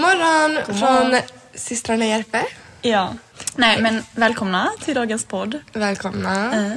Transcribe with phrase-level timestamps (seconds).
[0.00, 1.20] God morgon från
[1.54, 2.42] systrarna Järpe.
[2.82, 3.14] Ja.
[3.56, 5.58] Nej, men välkomna till dagens podd.
[5.72, 6.54] Välkomna.
[6.66, 6.72] Eh,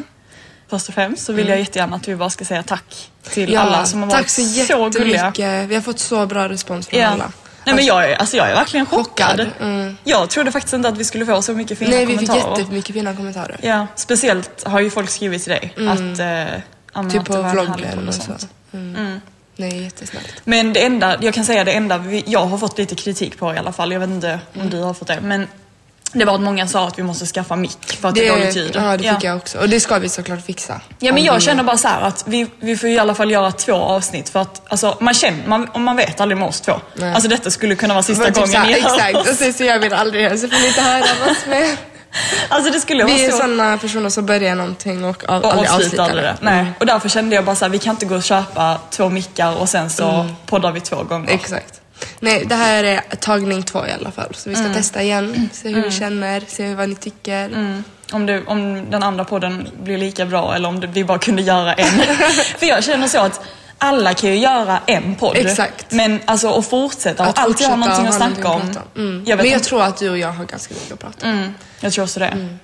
[0.70, 1.52] Först och främst så vill Mm.
[1.52, 4.66] jag jättegärna att vi bara ska säga tack till alla som har tack varit så
[4.68, 5.32] så, gulliga.
[5.68, 7.08] Vi har fått så bra respons från Ja.
[7.08, 7.32] alla.
[7.66, 9.30] Nej men jag är, alltså jag är verkligen chockad.
[9.40, 9.98] Chockad, mm.
[10.04, 12.60] Jag trodde faktiskt inte att vi skulle få så mycket fina Nej, vi fick kommentarer.
[12.60, 13.60] jättemycket fina kommentarer.
[13.62, 16.60] Ja, speciellt har ju folk skrivit till dig att, eh,
[16.94, 18.22] ja, Typ att på vloggen podd och så.
[18.22, 18.48] sånt.
[18.74, 19.22] Mm.
[19.56, 20.28] Nej, jättesnällt.
[20.44, 23.54] Men det enda, jag kan säga det enda vi, jag har fått lite kritik på
[23.54, 24.70] i alla fall, jag vet inte om Mm.
[24.70, 25.48] du har fått det, men
[26.16, 28.52] det var att många sa att vi måste skaffa mick för att det, är dålig
[28.52, 28.72] ljud.
[28.76, 29.58] Ja, det fick jag också.
[29.60, 30.82] Och det ska vi såklart fixa.
[31.00, 33.52] Ja men jag känner bara så här att vi, vi får i alla fall göra
[33.52, 36.74] två avsnitt för att alltså, man känner, man, om man vet aldrig med oss två.
[36.96, 37.14] Nej.
[37.14, 39.54] Alltså detta skulle kunna vara sista Men typ gången såhär, ni hör Exakt, och sen
[39.54, 41.78] så gör vi det aldrig igen så får ni inte höra oss med.
[42.50, 43.38] Alltså det skulle Vi är vara så.
[43.38, 46.36] sådana personer som börjar någonting och, av, och aldrig avsluta avslutar aldrig det.
[46.42, 46.66] Nej.
[46.80, 49.56] Och därför kände jag bara så här, vi kan inte gå och köpa två mickar
[49.62, 50.28] och sen så Mm.
[50.46, 51.30] poddar vi två gånger.
[51.32, 51.80] Exakt.
[52.20, 54.34] Nej, det här är tagning två i alla fall.
[54.36, 57.52] Så vi ska testa igen, se hur vi känner, se vad ni tycker.
[58.12, 61.42] Om, det, om den andra podden blir lika bra eller om det, vi bara kunde
[61.42, 61.86] göra en.
[62.60, 63.42] För jag känner så att
[63.78, 65.38] alla kan ju göra en podd.
[65.38, 65.92] Exakt.
[65.92, 68.62] Men alltså att fortsätta och Att alltid ha någonting att ha snacka om.
[68.96, 69.24] Mm.
[69.26, 69.70] Jag vet Men jag inte.
[69.70, 71.34] tror att du och jag har ganska mycket att prata om.
[71.34, 71.54] Mm,
[71.84, 72.58] jag tror också det.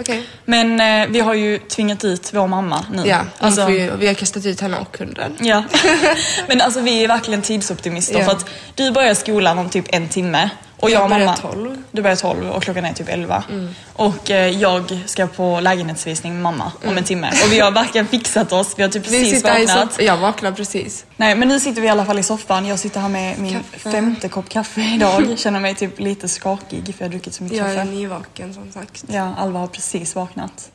[0.00, 0.26] Okej.
[0.44, 3.02] Men eh, vi har ju tvingat ut vår mamma nu.
[3.06, 5.36] Ja, alltså, ju, vi har kastat ut henne och hunden.
[5.40, 5.64] ja.
[6.48, 8.24] Men alltså vi är verkligen tidsoptimister Ja.
[8.24, 10.50] för att du börjar skolan om typ en timme.
[10.80, 11.82] Och Jag jag börjar mamma, 12.
[11.92, 13.44] Du börjar 12 och klockan är typ 11.
[13.92, 17.30] Och eh, jag ska på lägenhetsvisning med mamma om en timme.
[17.44, 18.74] Och vi har verkligen fixat oss.
[18.76, 19.96] Vi har typ Vi precis vaknat.
[20.02, 21.04] Jag vaknade precis.
[21.16, 22.66] Nej men nu sitter vi i alla fall i soffan.
[22.66, 23.90] Jag sitter här med min Kaffe.
[23.90, 25.34] femte kopp kaffe idag.
[25.38, 27.80] Känner mig typ lite skakig för jag har druckit så mycket Jag kaffe.
[27.80, 29.04] är nyvaken som sagt.
[29.08, 30.70] Ja, Alva har precis vaknat.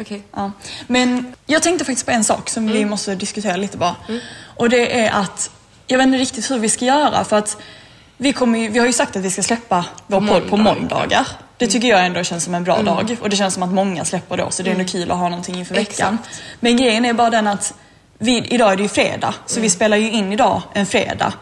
[0.00, 0.22] Okej.
[0.36, 0.52] Ja.
[0.86, 2.74] Men jag tänkte faktiskt på en sak som Mm.
[2.76, 3.96] vi måste diskutera lite bara.
[4.56, 5.50] Och det är att
[5.86, 7.56] jag vet inte riktigt hur vi ska göra för att
[8.16, 10.74] vi, kommer ju, vi har ju sagt att vi ska släppa vår podd på måndag.
[10.80, 11.26] måndagar.
[11.56, 11.72] Det Mm.
[11.72, 14.36] tycker jag ändå känns som en bra dag och det känns som att många släpper
[14.36, 16.08] då så det är ändå kul att ha någonting inför veckan.
[16.08, 16.18] Mm.
[16.22, 16.42] Exakt.
[16.60, 17.74] Men grejen är bara den att
[18.18, 19.62] vi, idag är det ju fredag så Mm.
[19.62, 21.32] vi spelar ju in idag en fredag.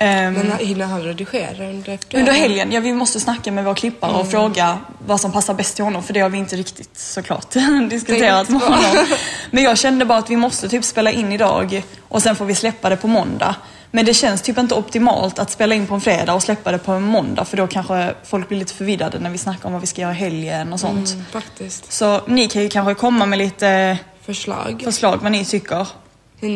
[0.00, 2.18] Ehm, Men hinner han redigera under efter?
[2.18, 4.20] under helgen, ja vi måste snacka med vår klippare Mm.
[4.20, 7.46] och fråga vad som passar bäst till honom för det har vi inte riktigt såklart
[7.90, 9.06] diskuterat med honom.
[9.50, 12.54] Men jag kände bara att vi måste typ spela in idag och sen får vi
[12.54, 13.54] släppa det på måndag.
[13.90, 16.78] Men det känns typ inte optimalt att spela in på en fredag och släppa det
[16.78, 19.80] på en måndag för då kanske folk blir lite förvirrade när vi snackar om vad
[19.80, 21.10] vi ska göra i helgen och sånt.
[21.12, 21.92] Mm, faktiskt.
[21.92, 24.80] Så ni kan ju kanske komma med lite Förslag.
[24.84, 25.86] förslag vad ni tycker.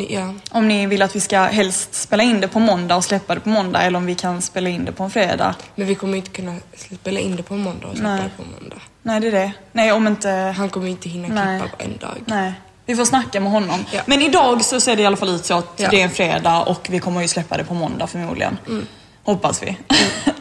[0.08, 0.34] Ja.
[0.50, 3.40] Om ni vill att vi ska helst spela in det på måndag och släppa det
[3.40, 5.54] på måndag eller om vi kan spela in det på en fredag.
[5.74, 6.56] Men vi kommer inte kunna
[7.00, 8.22] spela in det på måndag och släppa Nej.
[8.22, 8.76] det på måndag.
[9.02, 9.52] Nej, det är det.
[9.72, 10.30] Nej, om inte...
[10.30, 11.60] Han kommer inte hinna Nej.
[11.60, 12.16] klippa på en dag.
[12.26, 12.52] Nej.
[12.86, 13.84] Vi får snacka med honom.
[13.92, 14.00] Ja.
[14.06, 15.88] Men idag så ser det i alla fall ut så att Ja.
[15.90, 18.58] det är en fredag och vi kommer ju släppa det på måndag förmodligen.
[19.24, 19.76] Hoppas vi.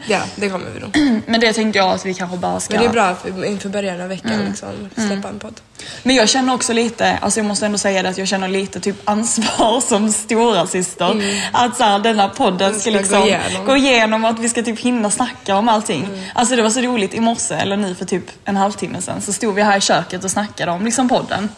[0.06, 1.20] Ja, det kommer vi nog.
[1.26, 2.74] Men det tänkte jag att vi kanske bara ska...
[2.74, 4.46] Men det är bra för, inför början av veckan Mm.
[4.46, 5.60] liksom, släppa en podd.
[6.02, 8.80] Men jag känner också lite, alltså jag måste ändå säga det att jag känner lite
[8.80, 11.22] typ ansvar som stora syster
[11.52, 13.66] Att så här, denna podden Den ska, ska liksom gå igenom.
[13.66, 16.08] gå igenom att vi ska typ hinna snacka om allting.
[16.34, 19.32] Alltså det var så roligt i morse, eller nu för typ en halvtimme sedan, så
[19.32, 21.48] stod vi här i köket och snackade om liksom podden.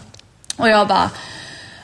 [0.57, 1.11] Och jag bara,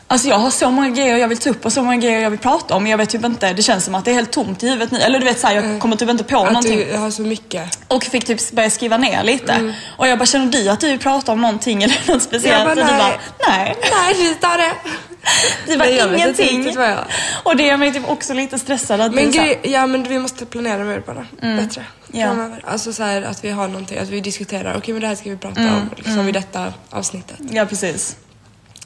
[0.07, 2.31] Alltså jag har så många grejer jag vill ta upp och så många grejer jag
[2.31, 2.87] vill prata om.
[2.87, 4.99] Jag vet typ inte, det känns som att det är helt tomt i huvudet nu.
[4.99, 6.79] Eller du vet så här, jag kommer typ inte på Att någonting.
[6.79, 7.79] du har så mycket.
[7.89, 9.75] Och fick typ börja skriva ner lite.
[9.97, 12.59] Och jag bara, känner du att du vill prata om någonting eller något speciellt?
[12.59, 12.99] Jag bara, och du nej.
[13.39, 13.77] bara, nej.
[13.93, 14.73] Nej, vi tar det.
[15.67, 16.77] Det var Nej, jag inte ingenting.
[16.79, 17.05] vad jag-
[17.43, 19.01] Och det gör mig typ också lite stressad.
[19.01, 21.27] Att Men grej, ja men vi måste planera mer bara.
[21.57, 21.85] Bättre.
[22.13, 22.27] Ja.
[22.27, 22.63] Framöver.
[22.67, 25.31] Alltså så här, att vi har någonting, att vi diskuterar, okej men det här ska
[25.31, 25.75] vi prata Mm.
[25.75, 27.37] om liksom vid detta avsnittet.
[27.51, 28.17] Ja, precis.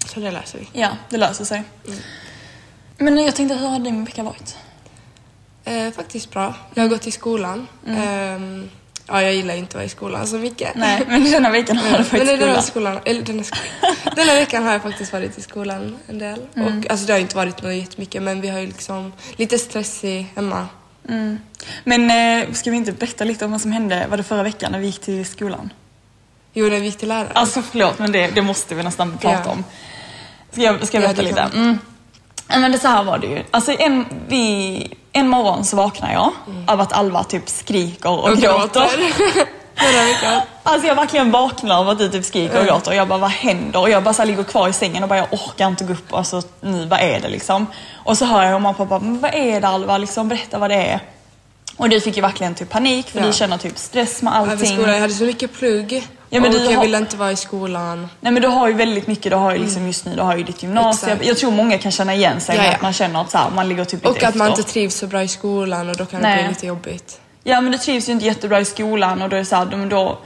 [0.05, 0.69] Så det läser vi.
[0.81, 1.63] Ja, det löser sig.
[1.87, 1.99] Mm.
[2.99, 4.57] Men jag tänkte, hur har din vecka varit?
[5.65, 6.55] Eh, faktiskt bra.
[6.75, 7.67] Jag har gått i skolan.
[7.87, 8.71] Ehm,
[9.07, 10.75] ja, jag gillar inte att vara i skolan så mycket.
[10.75, 10.89] Mm.
[10.89, 12.63] Nej, men denna veckan har du faktiskt i denna, skola.
[12.63, 16.41] skolan, eller denna, skolan, denna veckan har jag faktiskt varit i skolan en del.
[16.57, 16.79] Mm.
[16.79, 20.33] Och, alltså det har inte varit något jättemycket men vi har ju liksom lite stressig
[20.37, 20.69] hemma.
[21.85, 22.11] Men
[22.43, 24.79] eh, ska vi inte berätta lite om vad som hände, var det förra veckan när
[24.79, 25.73] vi gick till skolan?
[26.53, 27.33] Jo, när vi gick till läraren.
[27.35, 29.51] Alltså förlåt, men det, det måste vi nästan prata Ja.
[29.51, 29.65] om.
[30.55, 31.41] Ska jag, ska jag Ja, berätta lite?
[31.59, 31.79] Mm.
[32.49, 33.43] Men det så här var det ju.
[33.51, 36.31] Alltså en, vi, en morgon så vaknar jag
[36.67, 38.89] av att Alva typ skriker och, Och gråter.
[40.63, 43.31] Alltså jag verkligen vaknar av att du typ skriker och gråter och jag bara vad
[43.31, 43.81] händer?
[43.81, 45.93] Och jag bara så här, ligger kvar i sängen och bara jag orkar inte gå
[45.93, 46.15] upp.
[46.15, 47.67] Alltså nu, vad är det liksom?
[48.05, 49.99] Och så hör jag mamma och pappa, men vad är det Alva?
[49.99, 51.01] Liksom, berätta vad det är.
[51.77, 53.27] Och du fick ju verkligen typ panik för Ja.
[53.27, 54.81] du känner typ stress med allting.
[54.81, 56.09] Jag hade så mycket plugg.
[56.35, 58.09] Ja, men och du jag har- ville inte vara i skolan.
[58.21, 60.37] Nej men du har ju väldigt mycket, du har ju liksom just nu, du har
[60.37, 61.13] ju ditt gymnasium.
[61.13, 61.27] Exakt.
[61.29, 62.75] Jag tror många kan känna igen sig Ja, med ja.
[62.75, 64.61] att man känner att så här, man ligger typ Och lite att man efter.
[64.61, 66.39] inte trivs så bra i skolan och då kan det Nej.
[66.43, 67.21] bli lite jobbigt.
[67.45, 69.67] Ja men du trivs ju inte jättebra i skolan och då är det så här,
[69.67, 70.19] men då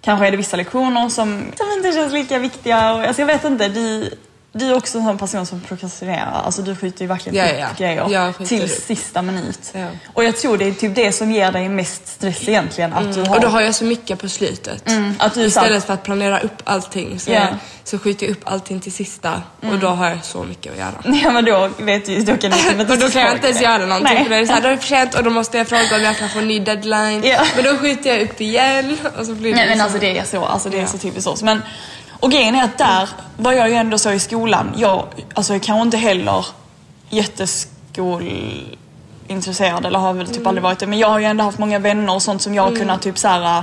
[0.00, 2.92] kanske är det vissa lektioner som, som inte känns lika viktiga.
[2.94, 4.10] Och, alltså jag vet inte, du,
[4.58, 6.42] du är också en sån person som prokrastinerar.
[6.44, 7.66] Alltså du skjuter ju verkligen Ja, upp ja.
[7.78, 8.70] grejer Jag skjuter till upp.
[8.70, 9.60] sista minut.
[9.72, 9.86] Ja.
[10.14, 12.92] Och jag tror det är typ det som ger dig mest stress egentligen.
[12.92, 13.26] Att du har...
[13.26, 13.32] Mm.
[13.32, 14.84] Och då har jag så mycket på slutet.
[15.18, 17.46] att du Istället för att planera upp allting så, Ja.
[17.84, 19.42] så skjuter jag upp allting till sista.
[19.72, 21.18] Och då har jag så mycket att göra.
[21.22, 23.86] Ja men då vet du, då kan du Men då kan jag inte ens göra
[23.86, 24.22] någonting Nej.
[24.24, 25.68] för då är det så här, då är det för sent och då måste jag
[25.68, 27.22] fråga om jag kan få en ny deadline.
[27.24, 27.44] Ja.
[27.56, 29.84] Men då skjuter jag upp igen och så blir det Nej men så.
[29.84, 31.42] alltså det är så, alltså det är så typiskt.
[31.42, 31.62] Men,
[32.20, 35.04] och grejen är att där var jag ju ändå så i skolan, jag,
[35.34, 36.46] alltså jag kanske inte heller
[37.10, 40.46] jätteskolinintresserad eller har väl typ Mm.
[40.46, 40.86] aldrig varit det.
[40.86, 43.18] Men jag har ju ändå haft många vänner och sånt som jag har kunnat typ
[43.18, 43.62] så här,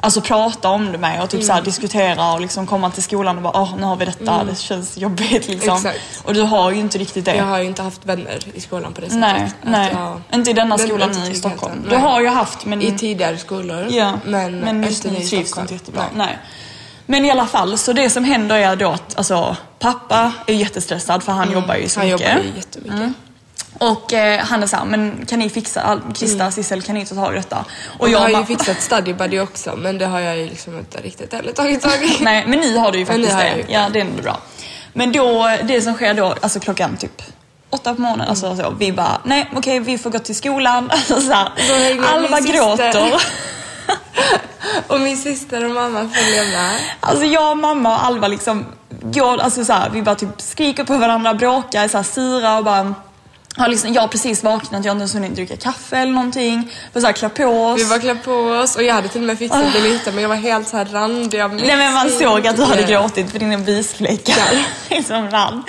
[0.00, 1.54] Alltså prata om det med och typ så Mm.
[1.54, 4.58] här, diskutera och liksom komma till skolan och bara åh nu har vi detta, det
[4.58, 5.76] känns jobbigt liksom.
[5.76, 6.00] Exakt.
[6.24, 7.34] Och du har ju inte riktigt det.
[7.36, 9.20] Jag har ju inte haft vänner i skolan på det sättet.
[9.20, 9.92] Nej, nej.
[9.94, 11.86] jag- Inte i denna skolan nu i Stockholm.
[11.90, 12.82] Du har ju haft men...
[12.82, 13.86] I tidigare skolor.
[13.90, 16.04] Ja, men, men just nu trivs du inte jättebra.
[16.14, 16.26] Nej.
[16.26, 16.38] Nej.
[17.06, 21.22] Men i alla fall, så det som händer är då att alltså, pappa är jättestressad
[21.22, 22.10] för han jobbar ju så Mm.
[22.10, 22.34] Han mycket.
[22.34, 23.12] jobbar ju jättemycket.
[23.78, 27.32] Och eh, han är såhär, men kan ni fixa, Krista, Sissel, kan ni ta tag
[27.34, 27.56] i detta?
[27.56, 27.68] Mm.
[27.98, 30.78] Och jag jag har ju fixat study buddy också men det har jag ju liksom
[30.78, 32.16] inte riktigt heller tagit tag i.
[32.20, 33.64] Nej, men ni har det ju faktiskt det.
[33.68, 34.38] Ja, det är ändå bra.
[34.92, 37.22] Men då, det som sker då, alltså klockan typ
[37.70, 40.90] åtta på morgonen, alltså så, vi bara, nej okej vi får gå till skolan.
[40.92, 41.50] Alltså, så här,
[42.42, 42.52] syster.
[42.52, 43.22] gråter.
[44.86, 46.80] Och min syster och mamma följer med.
[47.00, 48.66] Alltså jag mamma och Alva liksom
[49.02, 52.58] går, alltså så här, vi bara typ skriker på varandra, bråkar, är så här sura
[52.58, 52.94] och bara
[53.56, 56.72] har liksom, jag har precis vaknat, jag har inte ens hunnit dricka kaffe eller någonting.
[56.94, 57.80] Så här klä på oss.
[57.80, 60.22] Vi bara klä på oss och jag hade till och med fixat det lite men
[60.22, 63.30] jag var helt så här randig av Nej men man såg att du hade gråtit
[63.30, 65.64] för dina visfläckar liksom rann.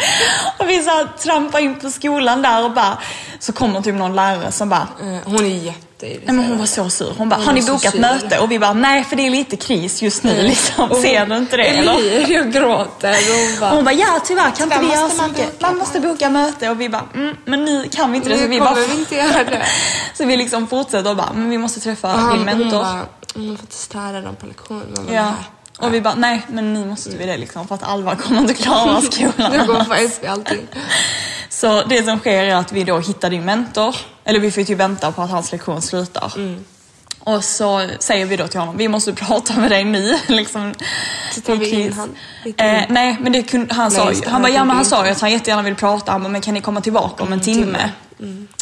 [0.57, 2.97] Och vi så här trampar in på skolan där och bara,
[3.39, 6.89] så kommer typ någon lärare som bara Eh, Hon är Nej men hon var så
[6.89, 7.13] sur.
[7.17, 8.39] Hon bara, Hon har ni bokat sur." möte?
[8.39, 10.83] Och vi bara, nej för det är lite kris just nu liksom.
[10.83, 12.31] Och hon- Ser du inte det eller?
[12.31, 13.13] Jag gråter
[13.51, 13.69] hon bara...
[13.71, 15.61] Hon bara, ja tyvärr kan inte vi göra så mycket.
[15.61, 18.37] Man måste boka möte och vi bara, mm, men nu kan vi inte det.
[18.39, 19.65] Så vi, bara, vi inte göra det.
[20.17, 22.79] så vi liksom fortsätter och bara, men vi måste träffa Och han, din hon mentor.
[22.79, 25.05] bara, hon får inte störa dem på lektionen.
[25.07, 25.33] Bara, Ja.
[25.79, 28.53] Och vi bara, nej men nu måste vi det liksom för att Alva kommer inte
[28.53, 29.51] klara skolan.
[29.51, 30.67] Nu går på SP allting.
[31.61, 33.95] Så det som sker är att vi då hittar din mentor.
[34.23, 36.33] Eller vi får ju typ vänta på att hans lektion slutar.
[36.35, 36.65] Mm.
[37.19, 40.17] Och så säger vi då till honom, vi måste prata med dig nu.
[40.27, 40.73] liksom,
[41.31, 42.09] Så tar vi in han
[42.45, 44.85] lite Eh, nej, men det kunde, han sa just ju, han bara, ja men han
[44.85, 46.11] sa ju att han jättegärna vill prata.
[46.11, 47.89] Han bara, men kan ni komma tillbaka om en timme?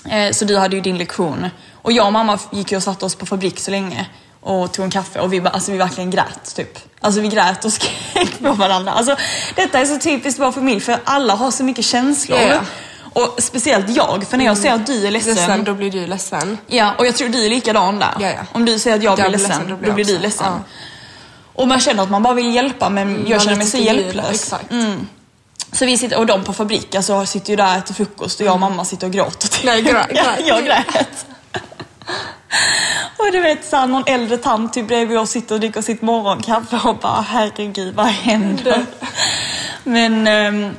[0.10, 1.48] Eh, så du hade ju din lektion.
[1.82, 4.06] Och jag och mamma gick ju och satte oss på fabrik så länge
[4.46, 6.80] och tog en kaffe och vi, alltså, vi verkligen grät typ.
[7.02, 8.92] Alltså vi grät och skrek på varandra.
[8.92, 9.16] Alltså,
[9.56, 12.40] detta är så typiskt vår familj för alla har så mycket känslor.
[12.40, 12.60] Ja.
[13.14, 16.08] Och speciellt jag, för när jag ser att du är ledsen, Ledsen, då blir du
[16.08, 16.58] ledsen.
[16.68, 18.14] Ja, och jag tror du är likadan där.
[18.20, 18.46] Ja, ja.
[18.54, 20.20] Om du säger att jag blir Jag blir ledsen, ledsen, då då blir, blir jag
[20.20, 20.46] du ledsen.
[20.46, 20.60] Ja.
[21.54, 24.54] Och man känner att man bara vill hjälpa men jag man känner mig så hjälplös.
[24.70, 25.08] Mm.
[25.72, 28.46] Så vi sitter, och de på fabrik alltså, sitter ju där och äter frukost och
[28.46, 29.50] jag och mamma sitter och gråter.
[29.66, 30.40] Nej, Ja, grät.
[30.48, 31.26] jag grät.
[33.18, 36.02] Och du vet så här, någon äldre tant typ bredvid oss sitter och dricker sitt
[36.02, 38.86] morgonkaffe och bara herregud vad händer?
[39.84, 40.76] Men ehm,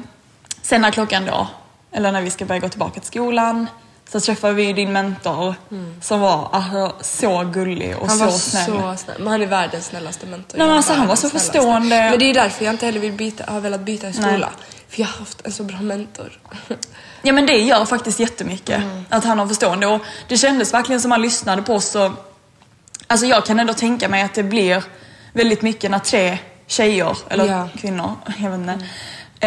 [0.63, 1.47] sen när klockan då,
[1.93, 3.67] eller när vi ska börja gå tillbaka till skolan
[4.09, 5.55] så träffade vi din mentor
[6.03, 8.09] som var alltså, så gullig och Mm.
[8.09, 8.67] Han så var snäll.
[8.67, 9.17] så snäll.
[9.19, 10.59] Men han är världens snällaste mentor.
[10.59, 11.53] Nej, men alltså, han var så snällaste.
[11.53, 11.97] förstående.
[12.11, 14.31] Men det är därför jag inte heller vill byta, har velat byta skola.
[14.31, 14.49] Nej.
[14.89, 16.33] För jag har haft en så bra mentor.
[17.23, 18.83] Ja men det gör faktiskt jättemycket.
[18.83, 19.05] Mm.
[19.09, 19.87] Att han har förstående.
[19.87, 21.95] Och det kändes verkligen som han lyssnade på oss.
[21.95, 22.11] Och,
[23.07, 24.85] alltså jag kan ändå tänka mig att det blir
[25.33, 27.69] väldigt mycket när tre tjejer, eller Ja.
[27.79, 28.79] kvinnor, jag vet inte, eh,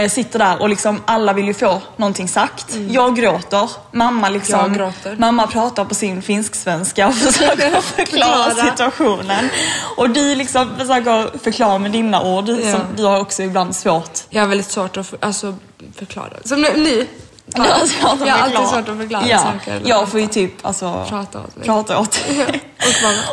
[0.10, 2.76] sitter där och liksom alla vill ju få någonting sagt.
[2.90, 4.74] Jag gråter, mamma liksom, Mm.
[4.74, 5.16] Gråter.
[5.20, 9.50] mamma pratar på sin finsk-svenska och försöker förklara situationen.
[9.98, 12.72] Och du liksom försöker förklara med dina ord, Ja.
[12.72, 14.20] som du har också ibland svårt.
[14.30, 15.56] Jag har väldigt svårt att för, alltså,
[15.96, 16.30] förklara.
[16.46, 16.68] Som nu.
[16.78, 17.08] nu.
[17.46, 19.38] Du att jag har alltid svårt att förklara ja.
[19.40, 19.82] saker.
[19.86, 21.66] Jag får ju typ alltså, Prata åt mig.
[21.66, 22.62] prata åt dig.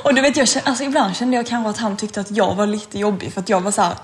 [0.03, 0.05] Och.
[0.07, 2.67] Och du vet, jag, alltså, ibland kände jag kanske att han tyckte att jag var
[2.67, 3.95] lite jobbig för att jag var så här.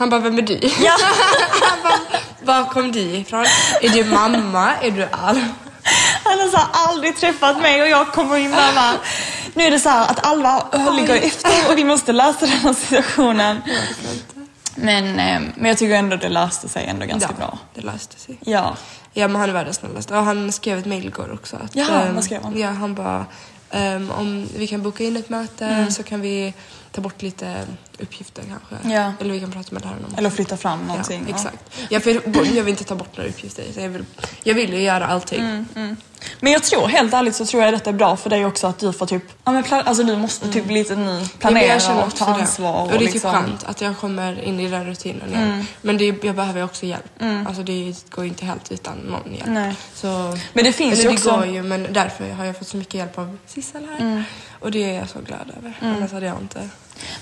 [0.00, 0.60] Han bara, vem är du?
[0.84, 0.96] Ja.
[1.60, 3.44] Han bara, var kom du ifrån?
[3.82, 4.74] Är du mamma?
[4.76, 5.44] Är du Alv?
[6.24, 8.92] Han har så aldrig träffat mig och jag kommer in där bara,
[9.54, 10.66] Nu är det så här att Alva
[10.96, 13.62] ligger efter och vi måste lösa den här situationen.
[14.74, 17.58] Men, eh, men jag tycker ändå det löste sig ändå ganska bra.
[17.74, 18.38] det löste sig.
[18.44, 18.76] Ja.
[19.12, 20.16] Ja, men han är världens snällaste.
[20.16, 21.56] Och han skrev ett mejl igår också.
[21.56, 22.58] Att, Jaha, ehm, vad skrev han?
[22.58, 23.26] Ja, han bara,
[23.70, 25.90] ehm, om vi kan boka in ett möte Mm.
[25.90, 26.54] så kan vi
[26.92, 27.56] ta bort lite
[28.02, 28.94] uppgifter kanske.
[28.94, 29.12] Ja.
[29.20, 31.24] Eller vi kan prata med läraren om Eller flytta fram någonting.
[31.28, 31.70] Ja, exakt.
[31.88, 32.10] Ja, för
[32.56, 33.64] jag vill inte ta bort några uppgifter.
[33.74, 34.04] Så jag, vill,
[34.42, 35.40] jag vill ju göra allting.
[35.74, 35.96] Mm.
[36.40, 38.78] Men jag tror, helt ärligt så tror jag detta är bra för dig också att
[38.78, 42.04] du får typ, ja men alltså du måste typ lite ny Ja, planera jag känner
[42.06, 42.32] och ta det.
[42.32, 42.82] ansvar.
[42.82, 45.66] Och det är typ liksom- skönt att jag kommer in i den rutinen igen.
[45.82, 47.22] Men det, jag behöver också hjälp.
[47.46, 49.46] Alltså det går ju inte helt utan någon hjälp.
[49.48, 49.74] Nej.
[49.94, 52.68] Så, Men det finns eller ju det också- går ju men därför har jag fått
[52.68, 54.24] så mycket hjälp av Sissel här.
[54.60, 55.78] Och det är jag så glad över.
[55.80, 56.68] Annars hade jag inte...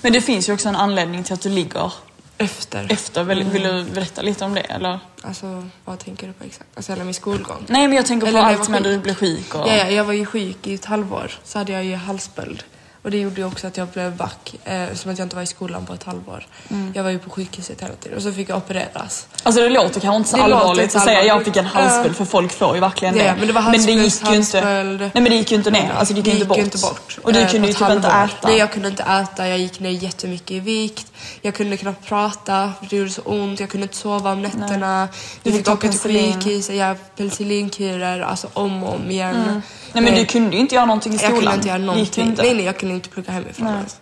[0.02, 1.92] Men det finns ju också en anledning till att du ligger
[2.38, 2.86] Efter.
[2.92, 3.24] efter.
[3.24, 4.98] Vill, vill du berätta lite om det eller?
[5.22, 6.70] Alltså vad tänker du på exakt?
[6.74, 7.64] Alltså hela min skolgång.
[7.66, 9.68] Nej men jag tänker på Eller när allt att du blev sjuk och...
[9.68, 11.32] Ja, ja, jag var ju sjuk i ett halvår.
[11.44, 12.64] Så hade jag ju halsböld.
[13.02, 14.54] Och det gjorde ju också att jag blev back.
[14.64, 16.46] Eh, som att jag inte var i skolan på ett halvår.
[16.70, 16.92] Mm.
[16.96, 18.16] Jag var ju på sjukhuset hela tiden.
[18.16, 19.26] Och så fick jag opereras.
[19.42, 22.16] Alltså det låter kanske inte så Det allvarligt inte att säga jag fick en halsböld
[22.16, 23.34] för folk får ju verkligen det.
[23.38, 24.60] men det var det gick ju halsböld, inte...
[24.60, 25.00] halsböld.
[25.00, 25.90] Nej men det gick ju inte ner.
[25.90, 27.18] Alltså det gick, ju inte, gick bort.
[27.22, 28.28] Och du eh, kunde ju typ inte äta.
[28.44, 29.48] Nej, jag kunde inte äta.
[29.48, 31.12] Jag gick ner jättemycket i vikt.
[31.42, 32.72] Jag kunde knappt prata.
[32.90, 33.60] Det gjorde så ont.
[33.60, 35.08] Jag kunde inte sova om nätterna.
[35.42, 36.32] Du Jag fick åka till penicillin.
[36.34, 36.70] sjukhus.
[36.70, 39.62] Jag penicillinkurer alltså om och om igen.
[39.92, 41.40] Nej men Eh, du kunde ju inte göra någonting i Jag skolan.
[41.40, 42.24] kunde inte göra någonting.
[42.28, 42.42] inte.
[42.42, 43.96] Nej, nej, jag kunde inte plugga hemifrån ens.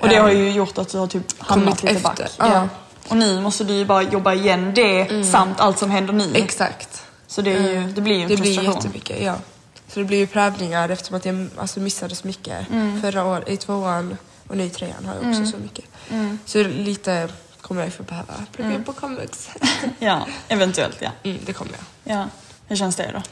[0.00, 2.30] Och det har ju gjort att du har typ hamnat lite efter, back.
[2.38, 2.68] ja.
[3.08, 6.30] Och nu måste du ju bara jobba igen det samt allt som händer nu.
[6.34, 7.02] Exakt.
[7.26, 8.74] Så det, är ju, det blir ju en Det blir frustration.
[8.74, 9.34] jättemycket, ja.
[9.92, 12.70] Så det blir ju prövningar eftersom att jag alltså, missade så mycket.
[12.70, 13.00] Mm.
[13.02, 14.16] Förra året i tvåan
[14.50, 15.84] och nu i trean har jag också så mycket.
[16.10, 16.38] Mm.
[16.46, 17.28] Så lite
[17.60, 19.50] kommer jag få behöva plugga in på komvux.
[19.98, 21.10] Ja, eventuellt ja.
[21.22, 22.16] Mm, det kommer jag.
[22.16, 22.28] ja.
[22.68, 23.22] Hur känns det då?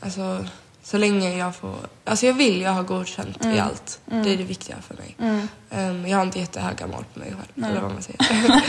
[0.00, 0.46] Alltså,
[0.82, 1.74] så länge jag får...
[2.04, 3.56] Alltså jag vill ju ha godkänt Mm.
[3.56, 4.00] i allt.
[4.04, 5.16] Det är det viktiga för mig.
[5.70, 8.18] Ehm, jag har inte jättehöga mål på mig själv, eller vad man säger.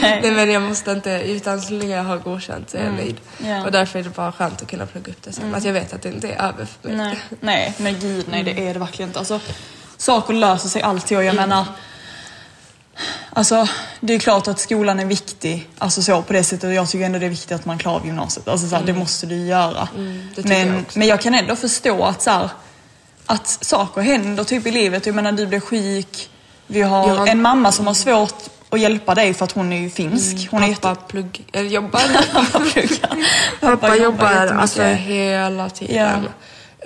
[0.22, 3.20] Nej men jag måste inte, utan så länge jag har godkänt så är jag nöjd.
[3.40, 3.52] Mm.
[3.52, 3.64] Ja.
[3.64, 5.54] Och därför är det bara skönt att kunna plugga upp det sen.
[5.54, 6.96] Att jag vet att det inte är över för mig.
[6.96, 9.18] Nej, nej, nej gud nej det är det verkligen inte.
[9.18, 9.40] Alltså,
[9.98, 11.48] saker löser sig alltid och jag Mm.
[11.48, 11.66] menar
[13.32, 13.68] Alltså
[14.00, 17.18] det är klart att skolan är viktig, alltså så på det sättet jag tycker ändå
[17.18, 18.48] det är viktigt att man klarar av gymnasiet.
[18.48, 19.88] Alltså så här, det måste du göra.
[19.96, 20.28] Mm.
[20.44, 22.50] men, jag men jag kan ändå förstå att så här,
[23.26, 25.06] att saker händer typ i livet.
[25.06, 26.28] Jag menar du blev sjuk,
[26.66, 27.26] vi har Ja.
[27.26, 28.34] en mamma som har svårt
[28.70, 30.48] att hjälpa dig för att hon är ju finsk.
[30.50, 32.00] Hon är Pappa plugg, eller jobbar.
[32.32, 33.76] Pappa.
[33.76, 34.58] Pappa jobbar jättemycket.
[34.58, 36.28] alltså hela tiden.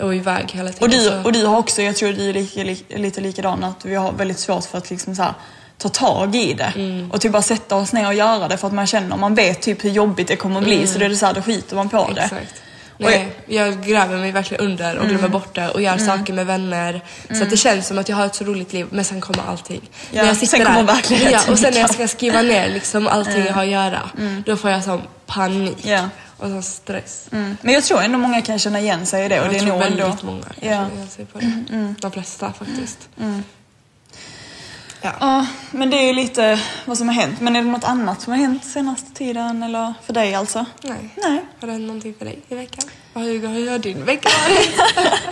[0.00, 0.84] Och iväg hela tiden.
[0.84, 3.84] Och du, och du har också, jag tror du är lika, li, lite likadan, att
[3.84, 5.32] vi har väldigt svårt för att liksom så här,
[5.78, 6.72] ta tag i det.
[7.12, 9.62] Och typ bara sätta oss ner och göra det för att man känner, man vet
[9.62, 11.76] typ hur jobbigt det kommer att bli så då är det så här, då skiter
[11.76, 12.20] man på det.
[12.22, 12.54] Exakt.
[12.96, 16.32] Och jag- Nej, jag gräver mig verkligen under och glömmer bort det och gör saker
[16.32, 17.00] med vänner.
[17.30, 19.42] Så att det känns som att jag har ett så roligt liv men sen kommer
[19.48, 19.80] allting.
[20.10, 22.42] Ja, när jag sitter sen kommer där, verkligheten ja, Och sen när jag ska skriva
[22.42, 24.00] ner liksom allting jag har att göra,
[24.46, 25.76] då får jag sån panik.
[25.82, 26.08] Ja.
[26.42, 27.26] Och sån stress.
[27.32, 27.56] Mm.
[27.62, 29.60] Men jag tror ändå många kan känna igen sig i det och jag det är
[29.60, 30.16] tror nog väldigt ändå...
[30.26, 30.70] många kan Ja.
[30.76, 31.94] känna igen sig på det.
[32.00, 33.08] De flesta faktiskt.
[33.16, 35.10] Ja.
[35.20, 37.40] Ja, men det är ju lite vad som har hänt.
[37.40, 40.64] Men är det något annat som har hänt senaste tiden eller för dig alltså?
[40.82, 41.14] Nej.
[41.16, 41.44] Nej.
[41.60, 42.84] Har det hänt någonting för dig i veckan?
[43.14, 44.80] Hur, hur har din vecka varit?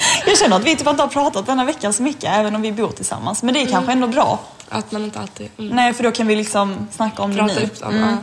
[0.26, 2.72] Jag känner att vi typ inte har pratat denna veckan så mycket även om vi
[2.72, 3.42] bor tillsammans.
[3.42, 4.40] Men det är kanske ändå bra.
[4.68, 7.54] Att man inte alltid mm, Nej, för då kan vi liksom snacka om det pratar
[7.60, 7.66] nu.
[7.66, 7.94] upp dem.
[7.96, 8.16] Mm.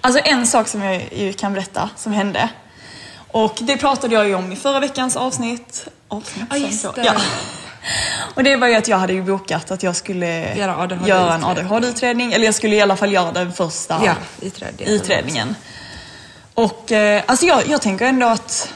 [0.00, 2.48] Alltså en sak som jag ju kan berätta som hände.
[3.28, 5.86] Och det pratade jag ju om i förra veckans avsnitt.
[6.08, 7.02] avsnitt just det.
[7.04, 7.14] Ja.
[8.34, 11.34] Och det var ju att jag hade ju bokat att jag skulle Göra ADHD göra
[11.34, 11.64] en utredning.
[11.66, 12.32] ADHD-utredning.
[12.32, 14.92] Eller jag skulle i alla fall göra den första Ja, utredningen.
[14.94, 15.54] utredningen.
[16.54, 18.72] Och eh, alltså jag, jag tänker ändå att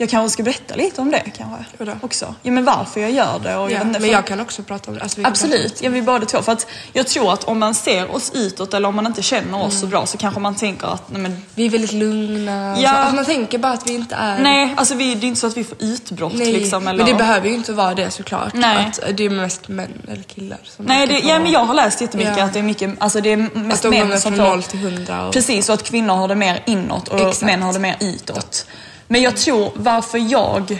[0.00, 1.64] jag kanske ska berätta lite om det kanske.
[1.78, 1.92] Vadå?
[2.00, 2.34] Också.
[2.42, 3.56] Ja men varför jag gör det.
[3.56, 5.02] Och jag Ja, vet inte, men jag kan också prata om det.
[5.02, 6.42] Alltså, Absolut, ja, vi båda två.
[6.42, 9.62] För att jag tror att om man ser oss utåt eller om man inte känner
[9.62, 9.90] oss så Mm.
[9.90, 12.76] bra så kanske man tänker att nej men Vi är väldigt lugna.
[12.80, 12.90] Ja.
[12.90, 14.38] Så, alltså, man tänker bara att vi inte är...
[14.42, 16.88] Nej, alltså vi, det är inte så att vi får utbrott Nej, liksom.
[16.88, 17.04] Eller...
[17.04, 18.54] men det behöver ju inte vara det såklart.
[18.54, 18.86] Nej.
[18.86, 22.00] Att det är mest män eller killar som Nej, det, ja, men jag har läst
[22.00, 22.44] jättemycket Ja.
[22.44, 24.50] att det är mycket, alltså det är mest Att de män som från får...
[24.50, 25.26] noll till hundra.
[25.26, 25.32] Och...
[25.32, 27.42] Precis, och att kvinnor har det mer inåt och Exakt.
[27.42, 28.66] män har det mer utåt.
[29.08, 30.78] Men jag tror varför jag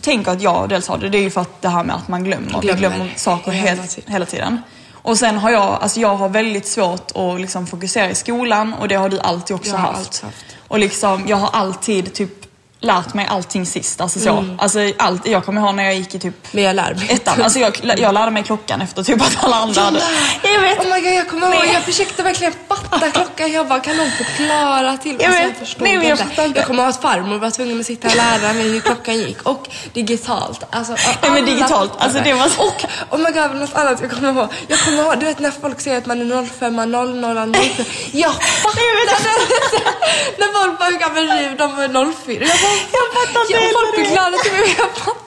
[0.00, 2.08] tänker att jag dels har det, det är ju för att det här med att
[2.08, 2.46] man glömmer.
[2.46, 4.62] Vi Glömmer glömmer saker hela hela, tiden.
[4.92, 8.88] Och sen har jag, alltså jag har väldigt svårt att liksom fokusera i skolan och
[8.88, 9.98] det har du alltid också Jag haft.
[9.98, 10.44] alltid haft.
[10.68, 12.43] Och liksom, jag har alltid typ
[12.84, 14.00] lärt mig allting sist.
[14.00, 14.30] Alltså så.
[14.30, 14.58] Mm.
[14.58, 17.06] Alltså, allt, jag kommer ihåg när jag gick i typ Men jag lär mig.
[17.10, 17.42] ettan.
[17.42, 20.02] Alltså jag, jag lärde mig klockan efter typ att alla andra hade...
[20.42, 20.78] Jag vet.
[20.78, 23.52] Oh my god, jag kommer ihåg, jag försökte verkligen fatta klockan.
[23.52, 25.22] Jag bara, kan någon förklara till mig?
[25.24, 25.58] Jag vet.
[25.58, 26.58] förstod Nej, men jag fattar inte.
[26.58, 29.42] Jag kommer ihåg att farmor var tvungen att sitta och lära mig hur klockan gick.
[29.42, 30.60] Och digitalt.
[30.70, 34.10] Alltså, Nej, men digitalt, alltså, det var så- Och, oh my god, något annat jag
[34.10, 34.48] kommer ihåg.
[34.68, 37.84] Jag kommer ihåg, du vet när folk säger att man är 05, 00, 04.
[38.12, 39.90] Jag fattade inte.
[40.38, 41.56] När folk bara, hur gammal är du?
[41.56, 41.88] De var
[42.26, 42.44] 04.
[42.46, 44.04] Jag bara, Jag fattar inte ja, heller folk det.
[44.04, 45.20] förklarade till mig och jag fattade.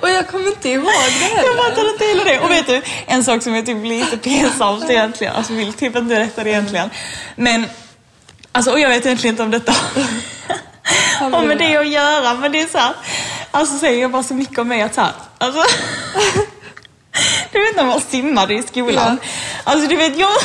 [0.00, 1.48] Och jag kommer inte ihåg det heller.
[1.48, 2.40] Jag fattar inte heller det.
[2.40, 6.14] Och vet du, en sak som är typ lite pinsamt egentligen, alltså vill typ inte
[6.14, 6.90] berätta det egentligen.
[7.36, 7.66] Men,
[8.52, 9.72] alltså och jag vet egentligen inte om detta
[11.20, 12.94] har med det att göra, men det är så här,
[13.50, 15.62] alltså säger jag bara så mycket om mig att så här, alltså
[17.52, 19.18] Du vet när man simmade i skolan.
[19.64, 20.32] Alltså du vet, jag...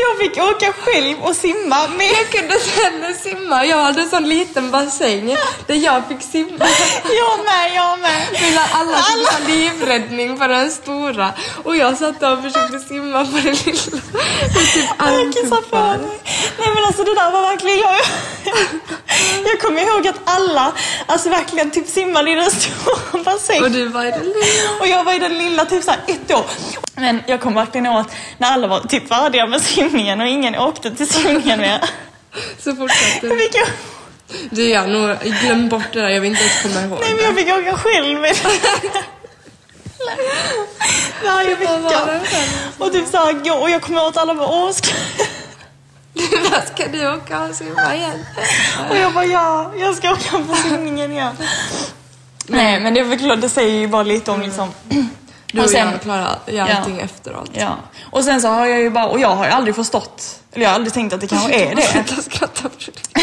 [0.00, 2.06] Jag fick åka själv och simma med...
[2.06, 3.64] Jag kunde sen simma.
[3.64, 5.36] Jag hade en sån liten bassäng
[5.66, 6.66] där jag fick simma.
[7.04, 8.26] Jag med, jag med.
[8.42, 9.48] Mina alla fick alla.
[9.48, 11.32] livräddning på den stora.
[11.64, 14.02] Och jag satt där och försökte simma på den lilla.
[14.52, 15.98] Med typ mig.
[16.58, 17.96] Nej men alltså det där var verkligen jag.
[19.44, 20.72] Jag kommer ihåg att alla,
[21.06, 23.64] alltså verkligen typ simmade i den stora bassängen.
[23.64, 24.80] Och du var i den lilla.
[24.80, 26.44] Och jag var i den lilla typ såhär ett år.
[26.94, 30.54] Men jag kommer verkligen ihåg att när alla var typ färdiga med simningen och ingen
[30.56, 31.80] åkte till simningen mer.
[32.58, 33.48] Så fortsatte du.
[34.50, 36.08] Du, jag nog glömt bort det där.
[36.08, 38.18] Jag vill inte ens komma ihåg nej men jag fick åka själv
[41.24, 42.20] Varje vecka.
[42.78, 44.94] Och typ såhär och jag kommer att alla åh ska...
[46.50, 48.24] Vad ska du åka och simma igen?
[48.90, 51.36] Och jag bara ja, jag ska åka på simningen igen.
[52.46, 54.72] Nej men det, det säger ju bara lite om liksom
[55.52, 56.74] Du och, sen- jag klarar gör Ja.
[56.76, 57.50] allting efteråt.
[57.52, 57.76] Ja.
[58.10, 60.70] Och sen så har jag ju bara, och jag har ju aldrig förstått, eller jag
[60.70, 61.82] har aldrig tänkt att det kanske är det.
[61.82, 62.68] Sluta skratta.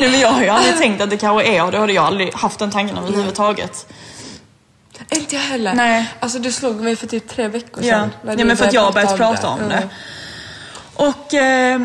[0.00, 2.04] Nej men jag har ju aldrig tänkt att det kanske är och det har jag
[2.04, 3.86] aldrig haft den tanken överhuvudtaget.
[5.10, 5.74] Inte jag heller.
[5.74, 6.12] Nej.
[6.20, 8.10] Alltså du slog mig för typ tre veckor Ja, sedan.
[8.26, 9.74] ja du men för att jag har börjat prata om det.
[9.76, 9.88] Mm.
[10.94, 11.80] Och eh,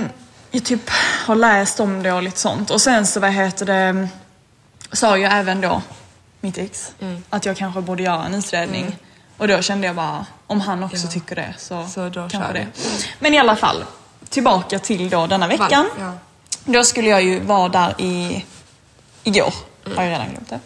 [0.52, 0.90] jag typ
[1.26, 2.70] har läst om det och lite sånt.
[2.72, 4.08] Och sen så vad heter det,
[4.92, 5.82] sa ju även då
[6.42, 7.24] mitt ex Mm.
[7.30, 8.96] att jag kanske borde göra en utredning.
[9.38, 11.12] Och då kände jag bara, om han också Ja.
[11.12, 12.68] tycker det så, Så då kanske det.
[13.20, 13.86] Men i alla fall,
[14.30, 15.90] tillbaka till då denna veckan.
[16.00, 16.14] Ja.
[16.66, 18.46] Då skulle jag ju vara där i,
[19.24, 19.54] igår.
[19.96, 20.60] Har jag redan glömt det.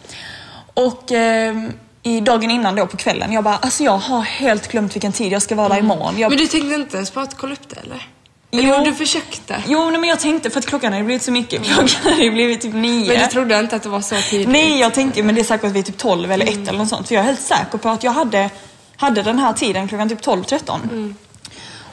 [0.73, 4.95] Och ehm, i dagen innan då på kvällen, jag bara, alltså jag har helt glömt
[4.95, 6.17] vilken tid jag ska vara där imorgon.
[6.19, 8.07] Jag, Men du tänkte inte ens på att kolla upp det eller?
[8.51, 8.75] Jo.
[8.85, 9.63] Du försökte?
[9.67, 11.63] Jo, nej, men jag tänkte, för att klockan hade blivit så mycket.
[11.63, 13.07] Klockan hade blivit typ nio.
[13.07, 14.49] Men du trodde inte att det var så tidigt?
[14.49, 17.07] Nej, jag tänkte, men det är säkert vid typ 12 eller 1 eller något sånt.
[17.07, 18.49] För jag är helt säker på att jag hade,
[18.97, 21.13] hade den här tiden klockan typ 12-13.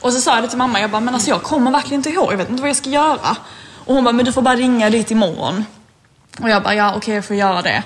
[0.01, 2.09] Och så sa jag det till mamma, jag bara, men alltså jag kommer verkligen inte
[2.09, 3.37] ihåg, jag vet inte vad jag ska göra.
[3.85, 5.65] Och hon bara, men du får bara ringa dit imorgon.
[6.41, 7.83] Och jag bara, ja okej jag får göra det.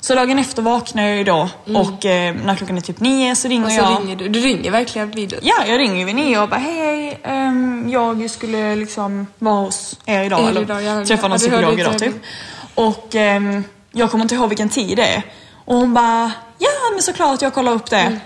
[0.00, 3.48] Så dagen efter vaknar jag ju då och eh, när klockan är typ nio så
[3.48, 4.00] ringer Och så jag.
[4.00, 4.28] ringer du.
[4.28, 8.76] Du ringer verkligen vid Ja, jag ringer vid nio och bara hej, ehm, jag skulle
[8.76, 11.04] liksom vara hos er idag Er eller idag, ja.
[11.04, 12.14] träffa någon psykolog idag typ.
[12.74, 15.22] Och ehm, jag kommer inte ihåg vilken tid det är.
[15.64, 17.96] Och hon bara, ja men såklart jag kollar upp det.
[17.96, 18.18] Mm.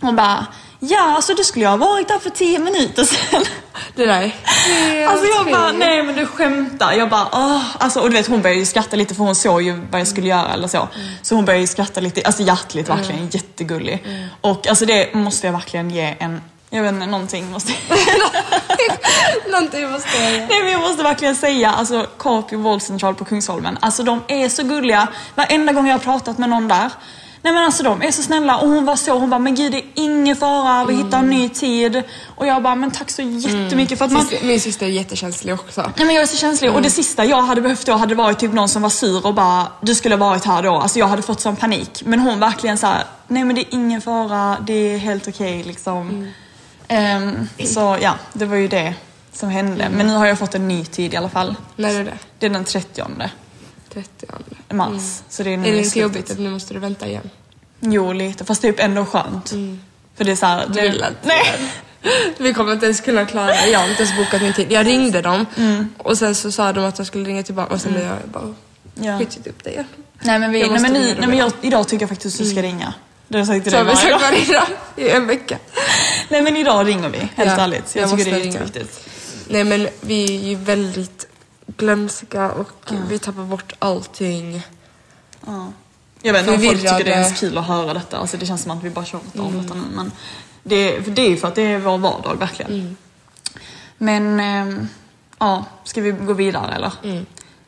[0.00, 0.46] Hon bara,
[0.88, 3.44] Ja, alltså du skulle jag ha varit där för tio minuter sedan.
[3.94, 6.92] Det där är Alltså jag bara, nej men du skämtar.
[6.92, 7.62] Jag bara, åh.
[7.78, 10.08] Alltså, och du vet hon började ju skratta lite för hon såg ju vad jag
[10.08, 10.88] skulle göra eller så.
[11.22, 14.06] Så hon började ju skratta lite, alltså hjärtligt verkligen, jättegullig.
[14.40, 17.98] Och alltså det måste jag verkligen ge en, jag vet inte, någonting måste jag
[19.52, 20.46] Någonting måste jag göra.
[20.46, 24.62] Nej men jag måste verkligen säga, alltså Capio vårdcentral på Kungsholmen, alltså de är så
[24.62, 25.08] gulliga.
[25.34, 26.90] Varenda gång jag har pratat med någon där,
[27.44, 28.56] nej men alltså de är så snälla.
[28.56, 31.30] Och hon var så, hon bara, men gud det är ingen fara, vi hittar en
[31.30, 32.02] ny tid.
[32.36, 34.26] Och jag bara, men tack så jättemycket för att man...
[34.42, 35.80] Min syster är jättekänslig också.
[35.96, 38.38] Nej men jag är så känslig och det sista jag hade behövt då hade varit
[38.38, 40.74] typ någon som var sur och bara du skulle ha varit här då.
[40.74, 42.02] Alltså jag hade fått sån panik.
[42.04, 45.62] Men hon verkligen så här, nej men det är ingen fara, det är helt okej
[45.62, 46.32] liksom.
[46.88, 48.94] Ehm, så ja, det var ju det
[49.32, 49.88] som hände.
[49.96, 51.54] Men nu har jag fått en ny tid i alla fall.
[51.76, 52.18] När är det?
[52.38, 53.02] Det är den 30
[53.94, 54.26] 30
[54.74, 55.22] mars.
[55.28, 57.30] Så det är nu Är det inte jobbigt att nu måste du vänta igen?
[57.80, 59.50] Jo lite, fast typ ändå skönt.
[60.16, 60.66] För det är såhär...
[60.66, 61.44] Du vill inte Nej.
[62.38, 63.66] Vi kommer inte ens kunna klara det.
[63.70, 64.72] Jag har inte ens bokat min tid.
[64.72, 65.46] Jag ringde dem
[65.98, 68.54] och sen så sa de att de skulle ringa tillbaka och sen blev jag bara
[68.94, 69.18] Ja.
[69.18, 69.84] skitit upp det igen.
[70.22, 71.52] Nej men, vi, nej, men, ni, nej, men idag.
[71.62, 72.94] jag, idag tycker jag faktiskt att du ska ringa.
[73.28, 74.20] Det har jag sagt till dig varje dag.
[74.20, 75.58] varje dag i en vecka.
[76.28, 77.94] Nej men idag ringer vi, helt Ja, ärligt.
[77.96, 78.60] Jag, jag tycker det är ringa.
[78.60, 79.08] jätteviktigt.
[79.48, 81.26] Nej men vi är ju väldigt
[81.66, 84.62] glömska och vi tappar bort allting.
[85.46, 85.72] Ja.
[86.22, 88.18] Jag vet inte om folk tycker det är ens kul att höra detta.
[88.18, 89.80] Alltså, det känns som att vi bara tjatar om detta nu.
[89.94, 90.12] Men
[90.62, 92.96] det, för det är ju för att det är vår vardag verkligen.
[93.98, 94.88] Men ehm,
[95.38, 96.92] ja, ska vi gå vidare eller?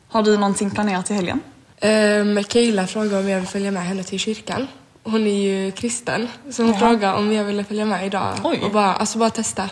[0.07, 1.41] Har du någonting planerat till helgen?
[1.81, 4.67] Um, Kayla frågade om jag vill följa med henne till kyrkan.
[5.03, 8.35] Hon är ju kristen, så hon frågade om jag ville följa med idag.
[8.43, 8.59] Oj.
[8.63, 9.69] Och bara, alltså bara testa.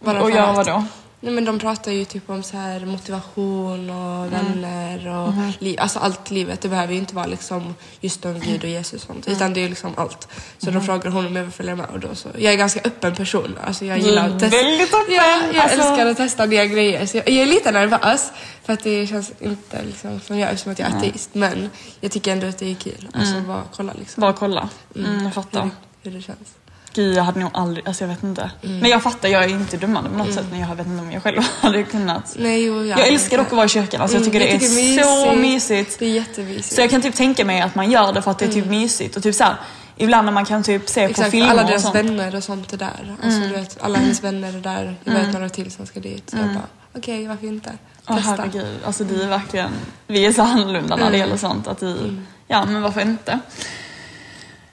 [0.00, 0.84] Bara Och göra vadå?
[1.24, 4.30] Nej men de pratar ju typ om så här motivation och Mm.
[4.30, 5.52] vänner och Mhm.
[5.58, 5.76] liv.
[5.80, 6.60] Alltså allt livet.
[6.60, 9.28] Det behöver ju inte vara liksom just om Gud och Jesus och sånt.
[9.28, 10.28] Utan det är liksom allt.
[10.58, 10.74] Så Mhm.
[10.74, 12.28] de frågar hon om jag vill följa med och då så.
[12.38, 13.58] Jag är ganska öppen person.
[13.66, 14.56] Alltså jag gillar att testa.
[14.56, 15.14] väldigt öppen.
[15.14, 17.06] Ja, jag Alltså- älskar att testa nya grejer.
[17.06, 18.30] Så jag, jag är lite nervös.
[18.64, 21.30] För att det känns inte liksom som jag eftersom att jag är ateist.
[21.34, 23.08] Men jag tycker ändå att det är kul.
[23.14, 24.20] Alltså bara kolla liksom.
[24.20, 24.68] Bara kolla.
[24.96, 25.62] Mm, jag fattar.
[25.62, 25.70] hur,
[26.02, 26.48] hur det känns.
[26.94, 28.50] Gud, jag hade nog aldrig, alltså jag vet inte.
[28.60, 30.46] Men jag fattar, jag är inte dömande på något sätt.
[30.50, 32.34] Men jag vet inte om jag själv hade kunnat.
[32.38, 34.00] Nej, jo, Jag älskar dock att vara i kyrkan.
[34.00, 35.40] Alltså, jag tycker Mm, det är, jag så mysigt.
[35.40, 35.98] mysigt.
[35.98, 36.74] Det är jättemysigt.
[36.74, 38.66] Så jag kan typ tänka mig att man gör det för att det är typ
[38.66, 39.16] mysigt.
[39.16, 39.56] Och typ så här,
[39.96, 41.94] ibland när man kan typ se på Exakt, filmer alla och deras sånt.
[41.94, 42.16] Mm.
[42.16, 43.16] vänner och sånt är där.
[43.22, 44.96] Alltså, du vet, alla hennes vänner är där.
[45.04, 46.30] Jag vet några till som ska dit.
[46.30, 46.64] Så jag bara,
[46.96, 47.72] okej, varför inte?
[48.08, 48.30] Åh Testa.
[48.30, 49.70] herregud, alltså du är verkligen,
[50.06, 51.20] vi är så annorlunda när det Mm.
[51.20, 51.66] gäller sånt.
[51.68, 52.16] Att du,
[52.48, 53.38] ja men varför inte?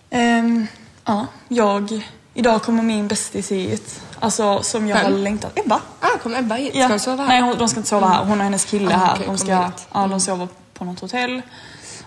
[0.10, 0.68] Ehm,
[1.06, 4.02] ja, jag, idag kommer min bästis hit.
[4.20, 5.12] Alltså som jag Vem?
[5.14, 5.60] har längtat.
[5.60, 5.82] Ebba.
[6.00, 6.70] Ah, kom Ebba hit?
[6.70, 6.88] Ska Ja.
[6.88, 7.28] hon sova här?
[7.30, 8.26] Nej, hon, de ska inte sova här.
[8.26, 9.14] Hon och hennes kille Ah, här.
[9.16, 11.42] okej, de, ska, ja, de sover på något hotell.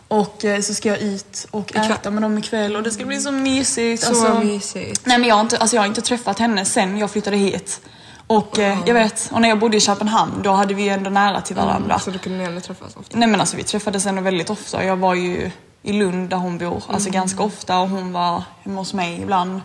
[0.09, 1.91] Och eh, så ska jag ut och Ikväll?
[1.93, 4.03] äta med dem ikväll och det ska bli så mysigt.
[4.03, 5.07] Så alltså, mysigt.
[5.07, 7.81] Nej men jag har, inte, alltså jag har inte träffat henne sen jag flyttade hit.
[8.27, 11.41] Och eh, jag vet, och när jag bodde i Köpenhamn då hade vi ändå nära
[11.41, 11.99] till varandra.
[11.99, 13.19] Så då kunde ni ändå träffas ofta?
[13.19, 14.85] Nej men alltså vi träffades ändå väldigt ofta.
[14.85, 15.51] Jag var ju
[15.87, 19.61] i Lund där hon bor, alltså ganska ofta och hon var hemma hos mig ibland.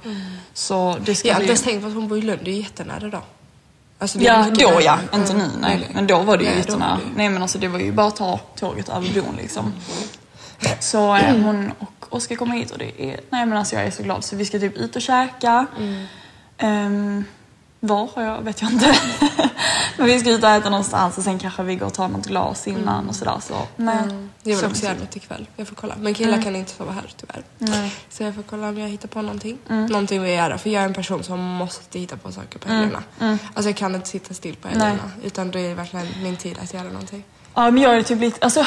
[0.53, 2.39] Så det ska Jag har inte ens tänkt på att hon bor i Lund.
[2.43, 3.21] Det är jättenära då.
[3.99, 4.81] Alltså, Ja, då nära.
[4.81, 4.99] ja.
[5.11, 5.21] Mm.
[5.21, 5.87] Inte nu, nej.
[5.93, 6.95] Men då var det ju Nej, jättenära.
[6.95, 9.73] det ju- Nej men alltså det var ju bara att ta tåget över bron liksom.
[10.79, 13.19] Så eh, hon och Oskar kommer hit och det är...
[13.29, 14.23] Nej men alltså jag är så glad.
[14.23, 15.65] Så vi ska typ ut och käka.
[16.57, 17.25] Ehm,
[17.79, 18.95] var har jag, vet jag inte.
[19.97, 22.25] men vi ska ut och äta någonstans och sen kanske vi går och tar något
[22.25, 23.37] glas innan och sådär.
[23.41, 23.97] Så nej.
[23.97, 24.29] Mm.
[24.43, 25.47] Jag vill Så också göra något ikväll.
[25.55, 25.95] Jag får kolla.
[25.99, 27.43] Men killar kan inte sova här tyvärr.
[27.57, 27.95] Nej.
[28.09, 29.57] Så jag får kolla om jag hittar på någonting.
[29.67, 30.57] Någonting vill jag göra.
[30.57, 33.03] För jag är en person som måste hitta på saker på helgerna.
[33.53, 35.11] Alltså jag kan inte sitta still på helgerna.
[35.23, 37.23] Utan det är verkligen min tid att göra någonting.
[37.53, 38.65] Ja men jag är typ lite, alltså...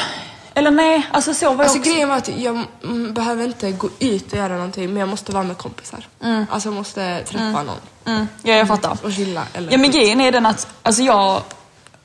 [0.55, 1.89] Eller nej, alltså så var jag Alltså också.
[1.91, 4.87] grejen var att jag mm, behöver inte gå ut och göra någonting.
[4.89, 6.07] Men jag måste vara med kompisar.
[6.49, 7.75] Alltså jag måste träffa någon.
[8.05, 8.97] Mm, ja jag fattar.
[9.03, 9.43] Och chilla.
[9.53, 11.41] Eller Ja men grejen är den att, alltså jag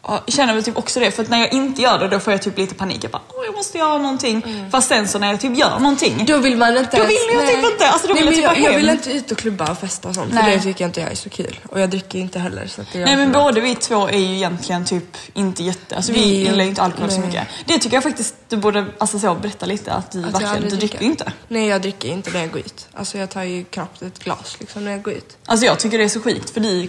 [0.09, 2.33] ja, känner väl typ också det för att när jag inte gör det då får
[2.33, 2.99] jag typ lite panik.
[3.05, 4.69] Jag bara, åh jag måste göra någonting.
[4.73, 6.25] Fast sen så när jag typ gör någonting.
[6.27, 7.55] Då vill man inte Då vill jag nej.
[7.57, 7.89] typ inte.
[7.89, 9.79] Alltså, då nej, vill jag men typ jag, jag vill inte ut och klubba och
[9.79, 10.33] festa och sånt.
[10.33, 10.43] Nej.
[10.45, 11.61] För det tycker jag inte jag är så kul.
[11.69, 12.67] Och jag dricker inte heller.
[12.67, 16.13] Så att det Nej men både vi två är ju egentligen typ inte jätte, alltså
[16.13, 17.27] vi, Vi- gillar ju inte alkohol så nej.
[17.27, 17.47] mycket.
[17.67, 20.71] Det tycker jag faktiskt du borde alltså så, berätta lite att du Att jag verkligen,
[20.71, 21.33] du dricker inte.
[21.49, 22.89] Nej, jag dricker inte när jag går ut.
[22.95, 25.37] Alltså jag tar ju knappt ett glas liksom när jag går ut.
[25.47, 26.89] Alltså jag tycker det är så sjukt för du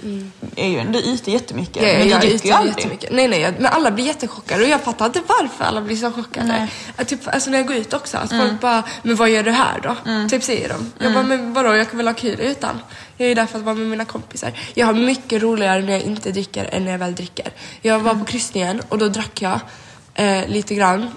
[0.55, 1.75] är ju ändå ute jättemycket.
[1.83, 3.08] Jag, men jag du är dricker ju aldrig.
[3.09, 6.47] Nej, nej, men alla blir jättechockade och jag fattar inte varför alla blir så chockade.
[6.47, 6.71] Nej.
[6.95, 9.51] Att typ, alltså när jag går ut också, att folk bara, men vad gör du
[9.51, 9.95] här då?
[10.29, 10.91] Typ säger de.
[10.99, 12.79] Jag bara, men vadå, jag kan väl ha kul utan?
[13.17, 14.51] Jag är där för att vara med mina kompisar.
[14.73, 17.51] Jag har mycket roligare när jag inte dricker än när jag väl dricker.
[17.81, 19.59] Jag var på kryssningen och då drack jag
[20.13, 21.11] eh, lite grann.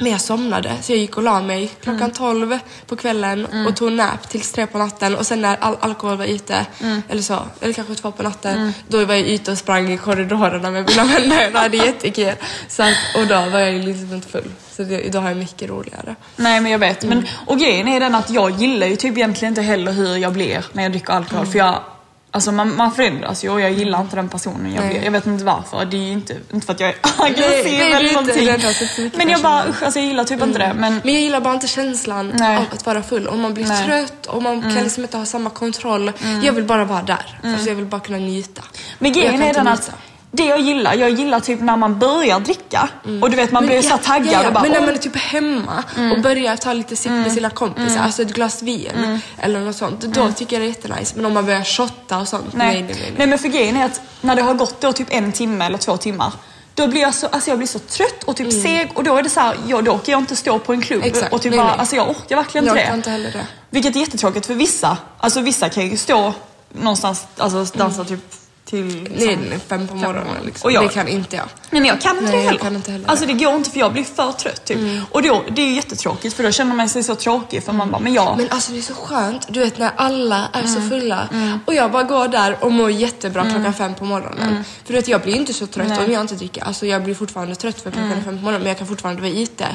[0.00, 2.10] Men jag somnade så jag gick och la mig klockan Mm.
[2.12, 6.16] 12 på kvällen och tog nap tills tre på natten och sen när all alkohol
[6.16, 7.02] var ute, Mm.
[7.08, 10.70] eller så, eller kanske två på natten, då var jag ute och sprang i korridorerna
[10.70, 12.32] med mina vänner och hade jättekul.
[12.68, 14.50] Så att, och då var jag ju liksom inte full.
[14.76, 16.14] Så det, då har jag mycket roligare.
[16.36, 17.02] Nej men jag vet.
[17.04, 20.32] Men, och grejen är den att jag gillar ju typ egentligen inte heller hur jag
[20.32, 21.46] blir när jag dricker alkohol.
[21.46, 21.82] För jag,
[22.30, 25.04] alltså man, man förändras ju och jag gillar inte den personen jag.
[25.04, 25.84] Jag vet inte varför.
[25.84, 29.12] Det är ju inte, inte för att jag är aggressiv nej, eller någonting.
[29.16, 30.74] Men jag bara alltså jag gillar typ inte det.
[30.74, 32.56] Men, Men jag gillar bara inte känslan Nej.
[32.56, 33.28] av att vara full.
[33.28, 33.86] Om man blir Nej.
[33.86, 36.12] trött och man kan liksom inte ha samma kontroll.
[36.42, 37.40] Jag vill bara vara där.
[37.44, 38.62] Alltså jag vill bara kunna njuta.
[38.98, 39.92] men Och grejen är den att njuta.
[40.30, 42.88] Det jag gillar, jag gillar typ när man börjar dricka
[43.22, 44.88] och du vet man blir ju så taggad ja, ja, och bara Men när man
[44.88, 45.84] är typ hemma
[46.16, 50.00] och börjar ta lite sipp med sina kompisar, alltså ett glas vin eller något sånt.
[50.00, 51.12] Då tycker jag det är jättenice.
[51.16, 52.82] Men om man börjar shotta och sånt, nej, Nej.
[52.82, 53.12] nej, nej.
[53.16, 55.78] nej men för grejen är att när det har gått då typ en timme eller
[55.78, 56.32] två timmar
[56.74, 59.22] då blir jag så, alltså jag blir så trött och typ seg och då är
[59.22, 61.32] det så här, ja, då orkar jag inte stå på en klubb Exakt.
[61.32, 61.78] och typ Nej, bara, nej.
[61.78, 62.88] alltså jag orkar verkligen inte Jag det.
[62.88, 63.46] orkar inte heller det.
[63.70, 66.34] Vilket är jättetråkigt för vissa, alltså vissa kan ju stå
[66.72, 68.20] någonstans, alltså dansa typ
[68.68, 70.66] till Nej, fem på morgonen liksom.
[70.68, 71.44] Och jag- Det kan inte jag.
[71.70, 73.32] Nej men jag kan inte Nej, det jag kan inte heller Alltså det.
[73.32, 74.78] det går inte för jag blir för trött typ.
[75.10, 77.90] Och då, det är ju jättetråkigt för då känner man sig så tråkig för man
[77.90, 78.36] bara, men jag...
[78.36, 81.28] Men alltså det är så skönt, du vet när alla är så fulla
[81.66, 84.64] och jag bara går där och mår jättebra klockan fem på morgonen.
[84.84, 86.04] För du vet jag blir inte så trött Nej.
[86.04, 86.62] om jag inte dricker.
[86.64, 89.22] Alltså jag blir fortfarande trött för klockan är fem på morgonen men jag kan fortfarande
[89.22, 89.66] vara ute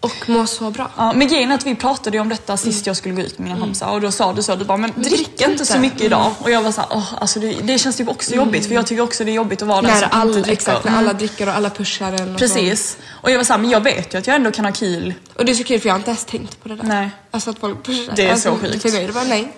[0.00, 0.90] och må så bra.
[0.96, 3.38] Ja, men grejen är att vi pratade ju om detta sist jag skulle gå ut
[3.38, 6.00] med mina kompisar och då sa du så, du bara men drick inte så mycket
[6.00, 6.32] idag.
[6.38, 9.02] Och jag var såhär, åh alltså det, det känns typ också jobbigt för jag tycker
[9.02, 10.52] också det är jobbigt att vara den som alla, inte dricker.
[10.52, 11.04] exakt, när Mm.
[11.04, 12.32] alla dricker och alla pushar en.
[12.32, 12.96] Och Precis.
[13.10, 15.14] Och jag var såhär, men jag vet ju att jag ändå kan ha kul.
[15.36, 16.84] Och det är så kul för jag har inte ens tänkt på det där.
[16.84, 17.10] Nej.
[17.30, 18.12] Alltså att folk pushar.
[18.16, 18.82] Det är alltså, så sjukt.
[18.82, 19.52] För mig är det bara nej.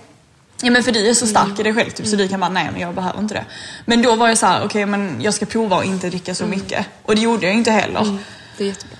[0.63, 2.51] Ja men för du är så stark i dig själv typ, så du kan bara,
[2.51, 3.45] nej men jag behöver inte det.
[3.85, 6.47] Men då var jag så här: okej men jag ska prova att inte dricka så
[6.47, 6.87] mycket.
[7.03, 8.19] Och det gjorde jag inte heller.
[8.59, 8.96] Det är jättebra.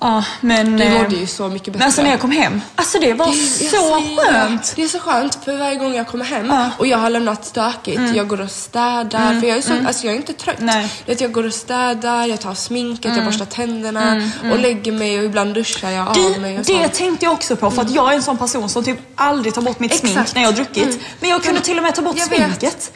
[0.00, 0.76] Ja, men...
[0.76, 1.78] Du eh, mådde ju så mycket bättre.
[1.78, 4.62] Men alltså när jag kom hem, alltså det var Det så skönt.
[4.62, 4.72] Det.
[4.76, 6.70] det är så skönt för varje gång jag kommer hem Ja.
[6.78, 8.00] och jag har lämnat stökigt.
[8.14, 10.56] Jag går och städar för jag är, så, alltså jag är inte trött.
[10.58, 10.92] Nej.
[11.06, 15.54] Jag går och städar, jag tar sminket, jag borstar tänderna och lägger mig och ibland
[15.54, 18.22] duschar jag av mig och det tänkte jag också på för att jag är en
[18.22, 20.12] sån person som typ aldrig tar bort mitt Exakt.
[20.12, 20.84] smink när jag har druckit.
[20.84, 20.98] Mm.
[21.20, 22.92] Men jag kunde till och med ta bort jag sminket.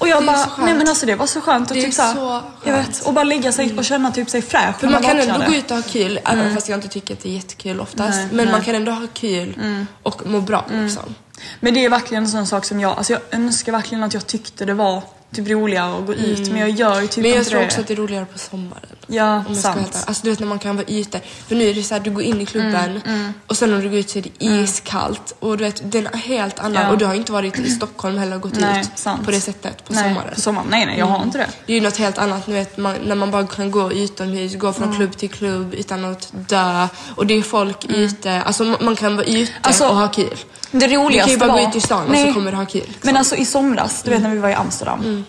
[0.00, 0.02] Mm.
[0.02, 2.14] Och jag bara, så nej men alltså det var så skönt Det är typ såhär,
[2.14, 5.02] så jag vet, och bara lägga sig och känna typ sig fräsch För när man
[5.02, 7.32] kan ändå gå ut och ha kul, även fast jag inte tycker att det är
[7.34, 8.18] jättekul oftast.
[8.18, 8.42] Nej, men nej.
[8.42, 8.52] Mm.
[8.52, 11.14] man kan ändå ha kul och må bra liksom.
[11.60, 14.26] Men det är verkligen en sån sak som jag, alltså jag önskar verkligen att jag
[14.26, 15.02] tyckte det var
[15.34, 17.66] typ roligare att gå ut men jag gör ju typ Men jag tror det.
[17.66, 18.82] också att det är roligare på sommaren.
[19.12, 19.80] Ja, Om sant.
[19.80, 20.04] helt.
[20.08, 21.20] Alltså du vet när man kan vara ute.
[21.48, 23.82] För nu är det så här, du går in i klubben Mm, och sen när
[23.82, 25.34] du går ut så är det iskallt.
[25.40, 26.82] Och du vet, det är en helt annan.
[26.82, 26.90] Ja.
[26.90, 29.24] Och du har inte varit i Stockholm heller och gått Nej, ut sant.
[29.24, 30.34] på det sättet på nej, sommaren.
[30.34, 31.46] På sommaren, nej nej jag har inte det.
[31.66, 34.54] Det är ju något helt annat nu vet, man, när man bara kan gå utomhus,
[34.56, 34.74] gå Mm.
[34.80, 36.88] från klubb till klubb utan att dö.
[37.16, 39.52] Och det är folk ute, alltså man, kan vara ute Mm.
[39.62, 40.36] Alltså, och ha kul.
[40.70, 41.62] Det Du kan roligaste ju bara var...
[41.62, 42.26] gå ut i stan och Nej.
[42.28, 42.80] så kommer du ha kul.
[42.80, 43.00] liksom.
[43.02, 45.24] Men alltså i somras, du vet när vi var i Amsterdam.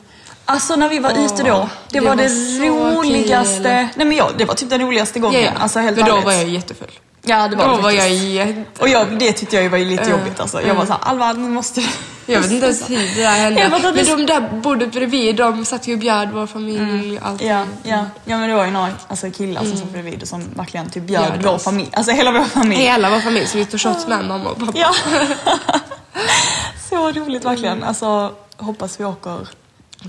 [0.52, 3.64] Alltså när vi var ute då, det, det var det var så roligaste.
[3.64, 3.64] kul.
[3.96, 5.42] Nej men jag, det var typ den roligaste gången.
[5.42, 5.62] Ja, ja.
[5.62, 6.92] Alltså helt Men då var jag jättefull.
[7.24, 8.82] Ja det var Då det var jag jätte...
[8.82, 10.62] Och jag, det tyckte jag var lite Uh, jobbigt alltså.
[10.62, 11.84] Jag var såhär, Alva nu måste.
[12.26, 13.70] Jag vet inte ens hur det där hände.
[13.70, 17.48] Men det- de där bordet bredvid, de satt ju och bjöd vår familj och allting.
[17.48, 20.44] Ja, ja, ja men det var ju några alltså, killar som satt bredvid och som
[20.56, 21.90] verkligen typ bjöd Bjöd vår familj.
[21.94, 22.82] Alltså hela vår familj.
[22.82, 24.72] Hela vår familj, så vi tog shots med mamma och pappa.
[24.76, 24.94] Ja.
[26.90, 27.84] Så roligt verkligen.
[27.84, 29.48] Alltså hoppas vi åker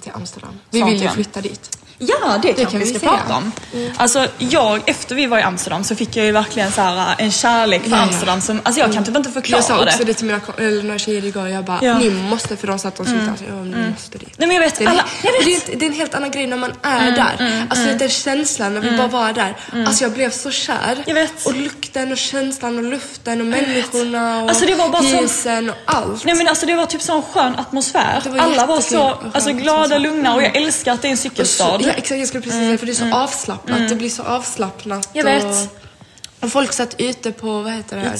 [0.00, 0.58] Till Amsterdam.
[0.70, 1.14] Vi Snart vill ju igen.
[1.14, 1.78] flytta dit.
[2.08, 3.10] Ja, det, kanske kan vi vi ska säga.
[3.12, 3.52] prata om.
[3.96, 7.30] Alltså jag, efter vi var i Amsterdam så fick jag ju verkligen så här en
[7.30, 8.02] kärlek för Ja, ja.
[8.02, 10.04] Amsterdam som, alltså jag kan typ inte förklara Jag sa också det.
[10.04, 11.48] det till mina eller några tjejer igår.
[11.48, 11.98] Jag bara, Ja.
[11.98, 13.44] ni måste, för de sa att de skulle ta.
[13.48, 14.28] Jag bara, ni måste dit.
[14.36, 15.42] Nej men jag vet, Det alla, jag vet.
[15.46, 17.66] Mm, det, är, det är en helt annan grej när man är där.
[17.70, 19.56] alltså den känslan när vi bara var där.
[19.86, 21.02] Alltså jag blev så kär.
[21.06, 21.46] Jag vet.
[21.46, 25.76] Och lukten och känslan och luften och människorna och Alltså, det var bara husen och
[25.84, 26.24] allt.
[26.24, 28.20] Nej men alltså det var typ sån skön atmosfär.
[28.24, 29.98] Det var Alla var så alltså, glada, atmosfär.
[29.98, 31.78] lugna och jag älskar att det är en cykelstad.
[31.92, 33.88] Exakt, jag skulle precis säga för det är så avslappnat.
[33.88, 35.08] Det blir så avslappnat.
[35.12, 35.44] Jag vet.
[35.44, 38.02] Och, och folk satt ute på, vad heter det?
[38.02, 38.18] här?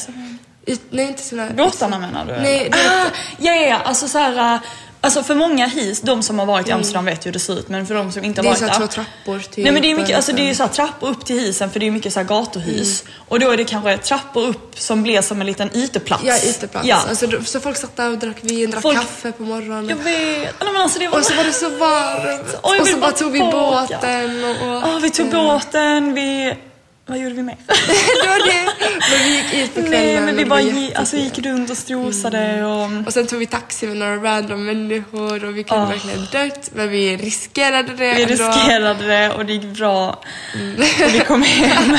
[0.67, 2.33] Ut, nej, inte såna Båtarna menar du?
[2.33, 3.07] Nej, det, ah,
[3.39, 4.61] ja, ja, ja, alltså så här, äh,
[5.05, 7.59] Alltså för många his, de som har varit i Amsterdam vet ju hur det ser
[7.59, 8.61] ut men för de som inte har Mm.
[8.61, 8.87] Det är varit så där.
[8.87, 9.65] två trappor typ.
[9.65, 11.81] Nej men det är mycket, och alltså det är så trappor upp till hisen för
[11.81, 13.03] det är mycket så här gatuhus.
[13.03, 13.15] Mm.
[13.29, 16.23] Och då är det kanske trappor upp som blir som en liten uteplats.
[16.27, 16.87] Ja, uteplats.
[16.87, 17.05] Ja.
[17.09, 19.89] Alltså, så folk satt där och drack vin, drack Folk- kaffe på morgonen.
[19.89, 20.05] Jag vet.
[20.61, 21.19] Nej, men alltså det var...
[21.19, 22.55] Och så var det så varmt.
[22.61, 26.55] Och vill så bara tog vi båten och Ja, vi tog båten, vi...
[27.07, 27.57] Vad gjorde vi mer?
[28.23, 28.89] det var det.
[29.11, 30.01] Men vi gick ut på kvällen.
[30.01, 33.07] Nej, men vi bara det var gi- alltså, gick runt och strosade och...
[33.07, 35.87] Och sen tog vi taxi med några random människor och vi kunde Ah.
[35.87, 38.35] verkligen dött men vi riskerade det Vi ändå.
[38.35, 40.09] riskerade det och det gick bra.
[41.05, 41.97] Och vi kom hem.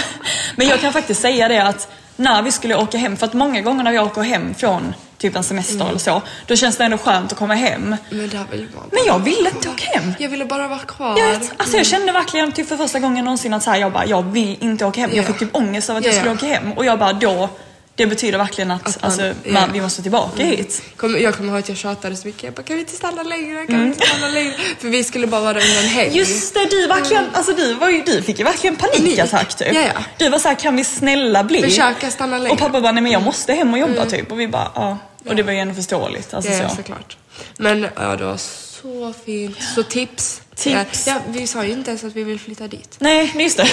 [0.55, 3.61] Men jag kan faktiskt säga det att när vi skulle åka hem, för att många
[3.61, 6.97] gånger när vi åker hem från typ en semester eller så, då känns det ändå
[6.97, 7.95] skönt att komma hem.
[8.09, 10.13] Men det här vill man Men jag ville inte åka hem.
[10.19, 11.19] Jag ville bara vara kvar.
[11.19, 14.05] Jag alltså jag kände verkligen typ för första gången någonsin att så här, jag bara,
[14.05, 15.09] jag vill inte åka hem.
[15.13, 15.27] Jag Ja.
[15.27, 16.71] fick typ ångest av att jag Ja, skulle åka hem.
[16.73, 17.49] Och jag bara, då,
[17.95, 19.33] det betyder verkligen att, Att man- alltså, ja.
[19.53, 20.81] man, vi måste tillbaka hit.
[20.97, 22.43] Kom, jag kommer ihåg att jag tjatade så mycket.
[22.43, 23.65] Jag bara, kan vi inte stanna längre?
[23.67, 24.53] Kan vi inte stanna längre?
[24.79, 26.07] För vi skulle bara vara under en helg.
[26.07, 26.17] Mm.
[26.19, 29.73] Just det, du verkligen, alltså du, var ju, du fick ju verkligen panikattack typ.
[29.73, 30.03] Ja, ja.
[30.17, 31.61] Du var såhär, kan vi snälla bli?
[31.61, 32.51] Försöka stanna längre.
[32.53, 34.31] Och pappa bara, nej men jag måste hem och jobba typ.
[34.31, 34.97] Och vi bara, ja.
[35.25, 36.33] Och det var ju ändå förståeligt.
[36.33, 36.75] Alltså, ja, så.
[36.75, 37.17] såklart.
[37.57, 39.57] Men ja, det var så fint.
[39.75, 40.41] Så tips.
[40.55, 41.07] Tips.
[41.07, 42.95] Ja, vi sa ju inte ens att vi vill flytta dit.
[42.99, 43.67] Nej, just det.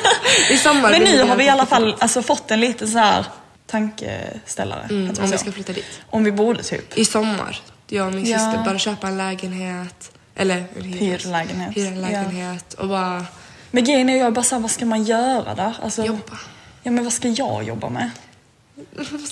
[0.50, 2.98] I sommar men nu vi har vi i alla fall alltså, fått en liten så
[2.98, 3.24] här
[3.66, 4.86] tankeställare.
[4.90, 5.38] Mm, om vi så?
[5.38, 6.00] ska flytta dit.
[6.10, 6.98] Om vi borde typ.
[6.98, 7.60] I sommar.
[7.88, 8.38] Jag och min Ja.
[8.38, 10.12] syster bara köpa en lägenhet.
[10.34, 11.76] Eller en hyres- Hyrlägenhet.
[11.76, 13.26] Hyra en lägenhet och bara
[13.70, 15.76] Men grejen är jag bara såhär, vad ska man göra där?
[15.82, 16.38] Alltså, jobba.
[16.82, 18.10] Ja men vad ska jag jobba med?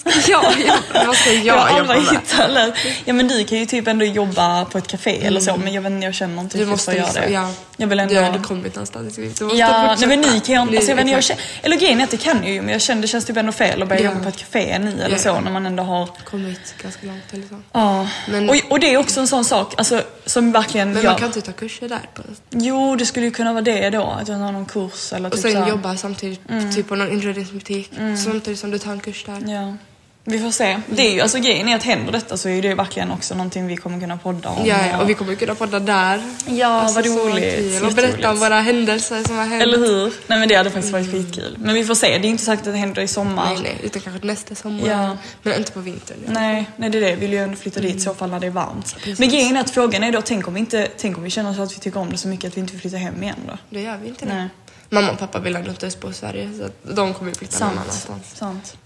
[0.05, 1.07] Vad ska jag jobba?
[1.07, 1.97] Vad ska Jag med?
[1.97, 5.57] hittat eller, Ja men du kan ju typ ändå jobba på ett café eller så
[5.57, 7.29] men jag vet inte, jag känner inte Du måste att göra det.
[7.33, 7.51] ja.
[7.81, 8.15] Jag vill ändå...
[8.15, 9.15] Du har ändå kommit någonstans.
[9.15, 11.77] Du måste Ja, nej men ni kan jag, alltså, jag vet inte, jag känner, eller
[11.77, 13.83] grejen är att det kan jag ju men jag känner det känns typ ändå fel
[13.83, 14.11] att börja Ja.
[14.11, 15.19] jobba på ett café ni eller Ja.
[15.19, 17.61] så när man ändå har kommit ganska långt eller så.
[17.73, 21.11] Ja, Men- och, och det är också en sån sak alltså, som verkligen Men gör...
[21.11, 22.01] man kan inte ta kurser där.
[22.15, 22.23] På.
[22.51, 25.33] Jo, det skulle ju kunna vara det då, att jag har någon kurs eller Och
[25.35, 26.41] typ sen så här- jobba samtidigt
[26.75, 27.91] typ på någon inredningsbutik.
[28.25, 29.53] Samtidigt som du tar en kurs där.
[29.53, 29.77] Ja.
[30.25, 30.81] Vi får se.
[30.87, 33.67] Det är ju, alltså grejen är att händer detta så är det verkligen också någonting
[33.67, 34.67] vi kommer kunna podda om.
[34.67, 36.23] Ja, ja, och vi kommer kunna podda där.
[36.47, 37.83] Ja, vad så roligt.
[37.83, 39.63] Och berätta om våra händelser som har hänt.
[39.63, 40.13] Eller hur?
[40.27, 41.57] Nej men det hade faktiskt varit skitkul.
[41.59, 43.55] Men vi får se, det är inte sagt att det händer i sommar.
[43.55, 44.89] Nej, nej, utan kanske nästa sommar.
[44.89, 45.17] Ja.
[45.43, 46.17] Men inte på vintern.
[46.27, 46.33] Ja.
[46.33, 47.15] Nej, nej det är det.
[47.15, 48.97] Vi vill ju ändå flytta dit i så fall när det är varmt.
[49.19, 51.55] Men grejen är att frågan är då, tänk om vi, inte, tänk om vi känner
[51.55, 53.37] så att vi tycker om det så mycket att vi inte vill flytta hem igen
[53.47, 53.59] då?
[53.71, 54.37] Det gör vi inte Nej.
[54.37, 54.49] det.
[54.93, 57.79] Mamma och pappa vill ändå inte bo i Sverige så de kommer ju flytta någon
[57.79, 58.37] annanstans.
[58.37, 58.77] Sant.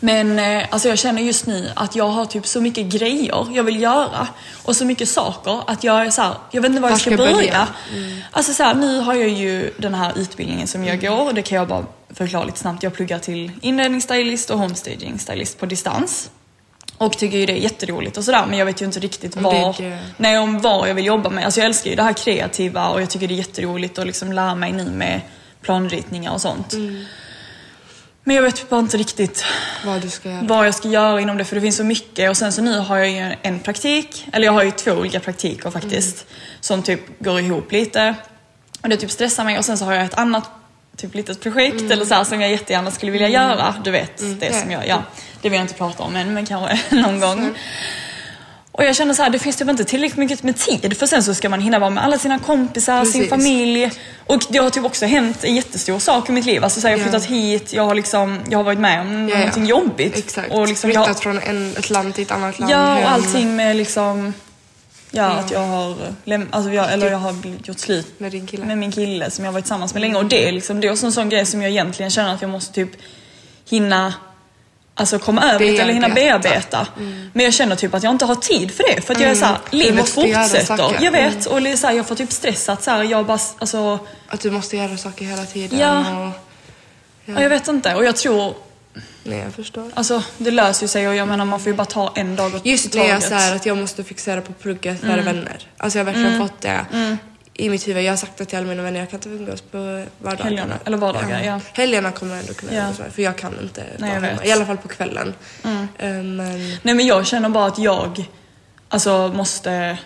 [0.00, 3.62] Men eh, alltså jag känner just nu att jag har typ så mycket grejer jag
[3.62, 4.28] vill göra
[4.62, 7.16] och så mycket saker att jag är så här, jag vet inte var, jag ska
[7.16, 7.34] börja.
[7.34, 7.68] börja?
[8.30, 11.42] Alltså så här, nu har jag ju den här utbildningen som jag går och det
[11.42, 12.82] kan jag bara förklara lite snabbt.
[12.82, 16.30] Jag pluggar till inredningsstylist och homestaging stylist på distans.
[16.98, 19.74] Och tycker ju det är jätteroligt och sådär men jag vet ju inte riktigt var,
[20.16, 21.44] nej, om vad jag vill jobba med.
[21.44, 24.32] Alltså jag älskar ju det här kreativa och jag tycker det är jätteroligt att liksom
[24.32, 25.20] lära mig nu med
[25.62, 26.72] planritningar och sånt.
[28.24, 29.44] Men jag vet bara inte riktigt
[29.86, 30.42] Vad du ska göra.
[30.42, 32.78] vad jag ska göra inom det för det finns så mycket och sen så nu
[32.78, 36.26] har jag ju en praktik, eller jag har ju två olika praktiker faktiskt
[36.60, 38.14] som typ går ihop lite
[38.82, 40.50] och det typ stressar mig och sen så har jag ett annat
[40.96, 43.74] typ litet projekt eller så här, som jag jättegärna skulle vilja göra.
[43.84, 44.60] Du vet, det Ja.
[44.60, 45.02] som jag, ja,
[45.42, 47.54] det vill jag inte prata om än men kanske någon gång.
[48.72, 51.22] Och jag känner så här, det finns typ inte tillräckligt mycket med tid för sen
[51.22, 53.30] så ska man hinna vara med alla sina kompisar, sin Precis.
[53.30, 53.90] familj.
[54.26, 56.64] Och det har typ också hänt en jättestor sak i mitt liv.
[56.64, 59.28] Alltså så här, jag har flyttat hit, jag har liksom, jag har varit med om
[59.28, 59.38] ja.
[59.38, 60.18] någonting jobbigt.
[60.18, 60.52] Exakt.
[60.52, 62.72] Och liksom, jag, Flyttat från en, ett land till ett annat land.
[62.72, 64.34] Ja, och allting med liksom,
[65.10, 65.28] ja, Ja.
[65.30, 68.64] att jag har, läm- alltså jag, eller jag har gjort slut Med din kille.
[68.64, 70.16] med min kille som jag har varit tillsammans med länge.
[70.16, 72.42] Och det är liksom, det är också en sån grej som jag egentligen känner att
[72.42, 72.90] jag måste typ
[73.68, 74.14] hinna
[74.98, 76.48] Alltså komma över det eller hinna Bearbeta.
[76.48, 76.86] bearbeta.
[77.32, 79.02] Men jag känner typ att jag inte har tid för det.
[79.02, 79.60] För att jag är såhär, Mm.
[79.70, 80.96] Du livet fortsätter.
[81.00, 81.46] Jag vet.
[81.46, 84.50] Och det är jag får typ stress att så här, jag bara, alltså, Att du
[84.50, 85.78] måste göra saker hela tiden.
[85.78, 85.98] Ja.
[86.26, 86.32] Och,
[87.24, 87.42] ja.
[87.42, 87.94] jag vet inte.
[87.94, 88.54] Och jag tror,
[89.22, 89.90] nej, jag förstår.
[89.94, 92.54] alltså det löser ju sig och jag menar man får ju bara ta en dag
[92.54, 93.28] åt Just det, jag taget.
[93.28, 95.58] så här, att jag måste fixera på plugget före vänner.
[95.76, 96.86] Alltså jag har verkligen fått det
[97.60, 98.04] i mitt huvud.
[98.04, 99.78] Jag har sagt det till alla mina vänner, jag kan inte umgås på
[100.18, 100.44] vardagarna.
[100.44, 101.60] Helgerna, eller vardagar, ja.
[101.72, 102.82] Helgerna kommer jag ändå kunna Ja.
[102.82, 104.44] umgås med, för jag kan inte vara jag hemma.
[104.44, 105.34] I alla fall på kvällen.
[105.64, 105.70] Eh,
[106.08, 106.36] Men
[106.82, 108.24] Nej men jag känner bara att jag
[108.88, 109.98] alltså måste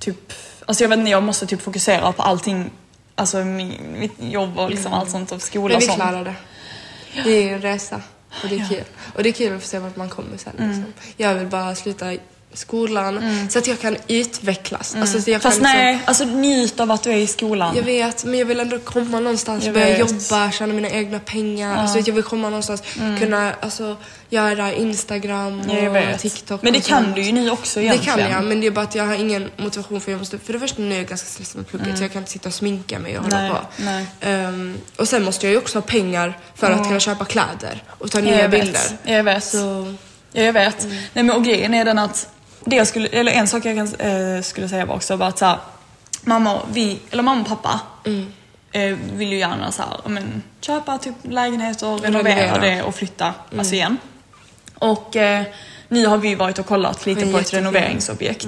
[0.00, 0.32] typ,
[0.66, 2.70] alltså jag vet inte, jag måste typ fokusera på allting,
[3.14, 5.96] alltså mi- mitt jobb och liksom allt sånt och skola Men och vi sånt.
[6.00, 6.34] klarar det.
[7.24, 8.02] Det är en resa
[8.42, 8.84] och det är kul.
[9.14, 10.52] Och det är kul att få se vart man kommer sen.
[10.58, 10.68] Mm.
[10.70, 10.92] Liksom.
[11.16, 12.12] Jag vill bara sluta
[12.52, 14.96] skolan så att jag kan utvecklas.
[15.00, 15.40] Alltså, så jag Mm.
[15.40, 17.76] Fast kan liksom, nej, alltså njut av att du är i skolan.
[17.76, 19.98] Jag vet, men jag vill ändå komma någonstans, Jag börja vet.
[19.98, 21.76] jobba, tjäna mina egna pengar.
[21.76, 22.82] Alltså, jag vill komma någonstans,
[23.18, 23.96] kunna alltså,
[24.30, 26.16] göra Instagram och Ja.
[26.18, 26.62] TikTok.
[26.62, 27.16] Men det kan sånt.
[27.16, 28.18] du ju nu också Det egentligen.
[28.18, 30.52] kan jag, men det är bara att jag har ingen motivation för jag måste, för
[30.52, 32.54] det första nu är jag ganska stressad med plugget så jag kan inte sitta och
[32.54, 33.52] sminka mig och hålla Mm.
[33.52, 33.82] Nej, på.
[33.82, 34.06] nej.
[34.34, 38.10] Ehm, och sen måste jag ju också ha pengar för att kunna köpa kläder och
[38.10, 38.72] ta Ja, nya jag bilder.
[38.72, 38.94] vet.
[39.04, 39.44] Ja, Jag vet.
[39.44, 39.94] Så,
[40.32, 40.84] Ja, jag vet.
[41.12, 42.28] Nej men och grejen är den att,
[42.66, 43.94] det jag skulle, eller en sak jag kan,
[44.36, 45.58] eh, skulle säga var också bara att så här,
[46.22, 48.32] mamma, vi, eller mamma och pappa Mm.
[48.72, 52.58] eh, vill ju gärna så här, men, köpa typ lägenheter, renovera Renovera.
[52.76, 53.96] det och flytta alltså igen.
[54.74, 55.44] Och eh,
[55.88, 58.46] nu har vi varit och kollat lite på ett renoveringsobjekt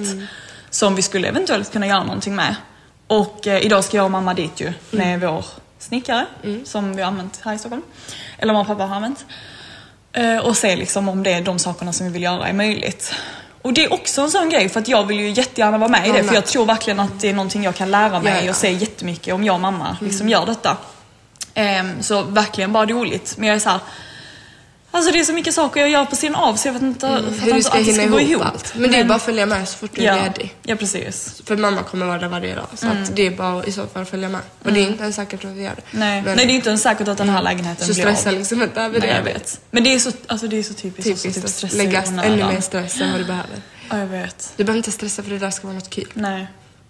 [0.70, 2.54] som vi skulle eventuellt kunna göra någonting med.
[3.06, 5.44] Och eh, idag ska jag och mamma dit ju med vår
[5.78, 6.26] snickare
[6.64, 7.82] som vi har använt här i Stockholm.
[8.38, 9.26] Eller mamma och pappa har använt.
[10.12, 13.14] Eh, och se liksom om det är de sakerna som vi vill göra är möjligt.
[13.68, 16.08] Och det är också en sån grej för att jag vill ju jättegärna vara med
[16.08, 18.44] i det för jag tror verkligen att det är någonting jag kan lära mig Ja,
[18.44, 18.50] ja.
[18.50, 20.76] och se jättemycket om jag och mamma liksom gör detta.
[21.54, 23.34] Ehm, så verkligen bara roligt.
[23.38, 23.80] Men jag är så här,
[24.90, 27.06] Alltså det är så mycket saker jag gör på sidan av så jag vet inte
[27.06, 28.44] Mm, hur du ska att det hinna ihop ihop.
[28.44, 28.74] allt.
[28.76, 30.54] Men det är bara att följa med så fort du är ja, ledig.
[30.62, 31.42] ja, precis.
[31.44, 32.66] För mamma kommer vara där varje dag.
[32.74, 34.40] Så att det är bara i så fall att följa med.
[34.64, 35.82] Och det är inte ens säkert att vi gör det.
[35.90, 38.28] Nej, Men Nej det är inte ens säkert att den här lägenheten så blir stressa
[38.30, 38.34] av.
[38.38, 39.16] liksom inte över Nej, det.
[39.16, 39.60] jag vet.
[39.70, 41.10] Men det är så, alltså det är så typiskt.
[41.12, 43.56] också, Typiskt typ att stressa lägga ännu mer stress än vad du behöver.
[43.90, 44.52] Ja, jag vet.
[44.56, 46.08] Du behöver inte stressa för det där ska vara något kul.
[46.14, 46.46] Nej.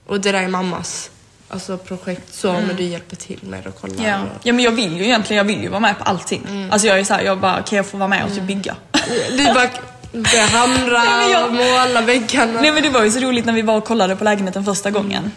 [0.07, 1.11] Och det där är mammas
[1.49, 3.95] alltså, projekt så, men du hjälper till med att kolla.
[4.09, 4.21] Ja.
[4.23, 6.69] och- ja, men jag vill ju egentligen jag vill ju vara med på allting.
[6.73, 8.77] Alltså jag är så här, jag bara, kan jag få vara med och typ bygga?
[9.31, 9.69] Du bara
[10.53, 12.61] hamra Nej, jag- och måla väggarna.
[12.61, 14.91] Nej men det var ju så roligt när vi var och kollade på lägenheten första
[14.91, 15.33] gången.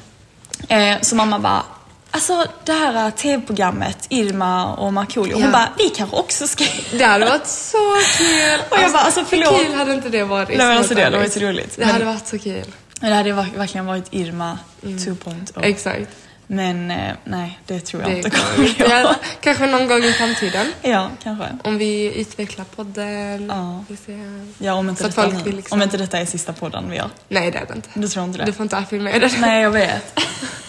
[0.67, 1.63] Eh, så mamma bara,
[2.11, 5.51] alltså det här tv-programmet Irma och Markoolio, hon Ja.
[5.51, 6.63] bara, vi kanske också ska...
[6.91, 7.77] Det hade varit så
[8.17, 8.59] kul.
[8.69, 9.53] Och jag bara, alltså, förlåt.
[9.59, 10.49] Hur kul hade inte det varit?
[10.49, 11.75] Nej, men alltså, det hade varit så roligt.
[11.75, 12.65] Det Men- hade varit så kul.
[13.01, 15.63] Men det hade ver- verkligen varit Irma 2.0.
[15.63, 16.09] Exakt.
[16.47, 19.15] Men eh, nej, det tror jag Det inte kommer göra.
[19.41, 20.67] Kanske någon gång i framtiden.
[20.81, 21.45] Ja, kanske.
[21.63, 23.47] Om vi utvecklar podden.
[23.47, 23.85] Ja.
[23.87, 24.45] Vi ser.
[24.65, 27.09] Ja, om inte, detta, folk liksom- om inte detta är sista podden vi gör.
[27.29, 27.89] Nej, det är det inte.
[27.93, 28.45] Du tror inte det?
[28.45, 29.31] Du får inte affirmera det.
[29.39, 30.19] Nej, jag vet.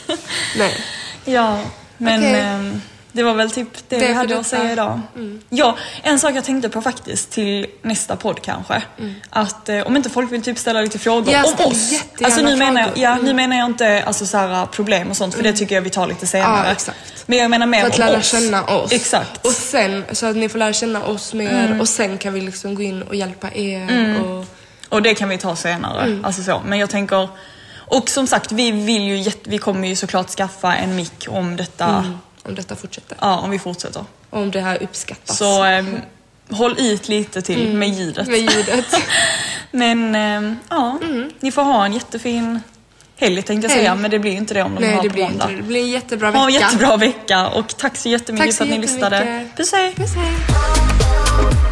[0.58, 0.74] Nej.
[1.24, 1.60] Ja,
[1.98, 2.40] men Okej.
[2.40, 2.80] ehm,
[3.12, 5.00] det var väl typ det, Det vi hade att säga idag.
[5.48, 8.82] Ja, en sak jag tänkte på faktiskt till nästa podd kanske.
[9.30, 11.92] Att eh, om inte folk vill typ ställa lite frågor Ja, om oss.
[12.22, 15.34] Alltså nu menar, jag, ja, nu menar jag inte alltså, så här, problem och sånt
[15.34, 16.66] för det tycker jag vi tar lite senare.
[16.66, 17.24] Ja, exakt.
[17.26, 18.30] Men jag menar mer För att om lära oss.
[18.30, 18.92] känna oss.
[18.92, 19.46] Exakt.
[19.46, 21.80] Och sen, så att ni får lära känna oss mer.
[21.80, 24.20] Och sen kan vi liksom gå in och hjälpa er.
[24.24, 24.44] Och,
[24.88, 26.02] Och det kan vi ta senare.
[26.04, 26.24] Mm.
[26.24, 26.62] Alltså så.
[26.66, 27.28] Men jag tänker,
[27.76, 31.84] och som sagt vi vill ju vi kommer ju såklart skaffa en mick om detta,
[31.84, 32.18] Mm.
[32.42, 33.16] Om detta fortsätter.
[33.20, 34.04] ja om vi fortsätter.
[34.30, 35.38] Och om det här uppskattas.
[35.38, 35.96] Så ehm,
[36.50, 38.28] håll ut lite till med ljudet.
[38.28, 38.44] Mm.
[38.44, 38.86] Med ljudet.
[39.70, 40.98] Men ehm, ja,
[41.40, 42.60] ni får ha en jättefin
[43.16, 45.08] helg tänkte jag säga, men det blir ju inte det om de Nej, har det
[45.08, 45.44] på blir måndag.
[45.44, 45.62] inte det.
[45.62, 46.38] Blir en jättebra vecka.
[46.38, 49.48] Ha en jättebra vecka och tack så jättemycket Tack så för att ni lyssnade.
[49.56, 49.94] Puss hej!
[49.94, 51.71] Puss, hej.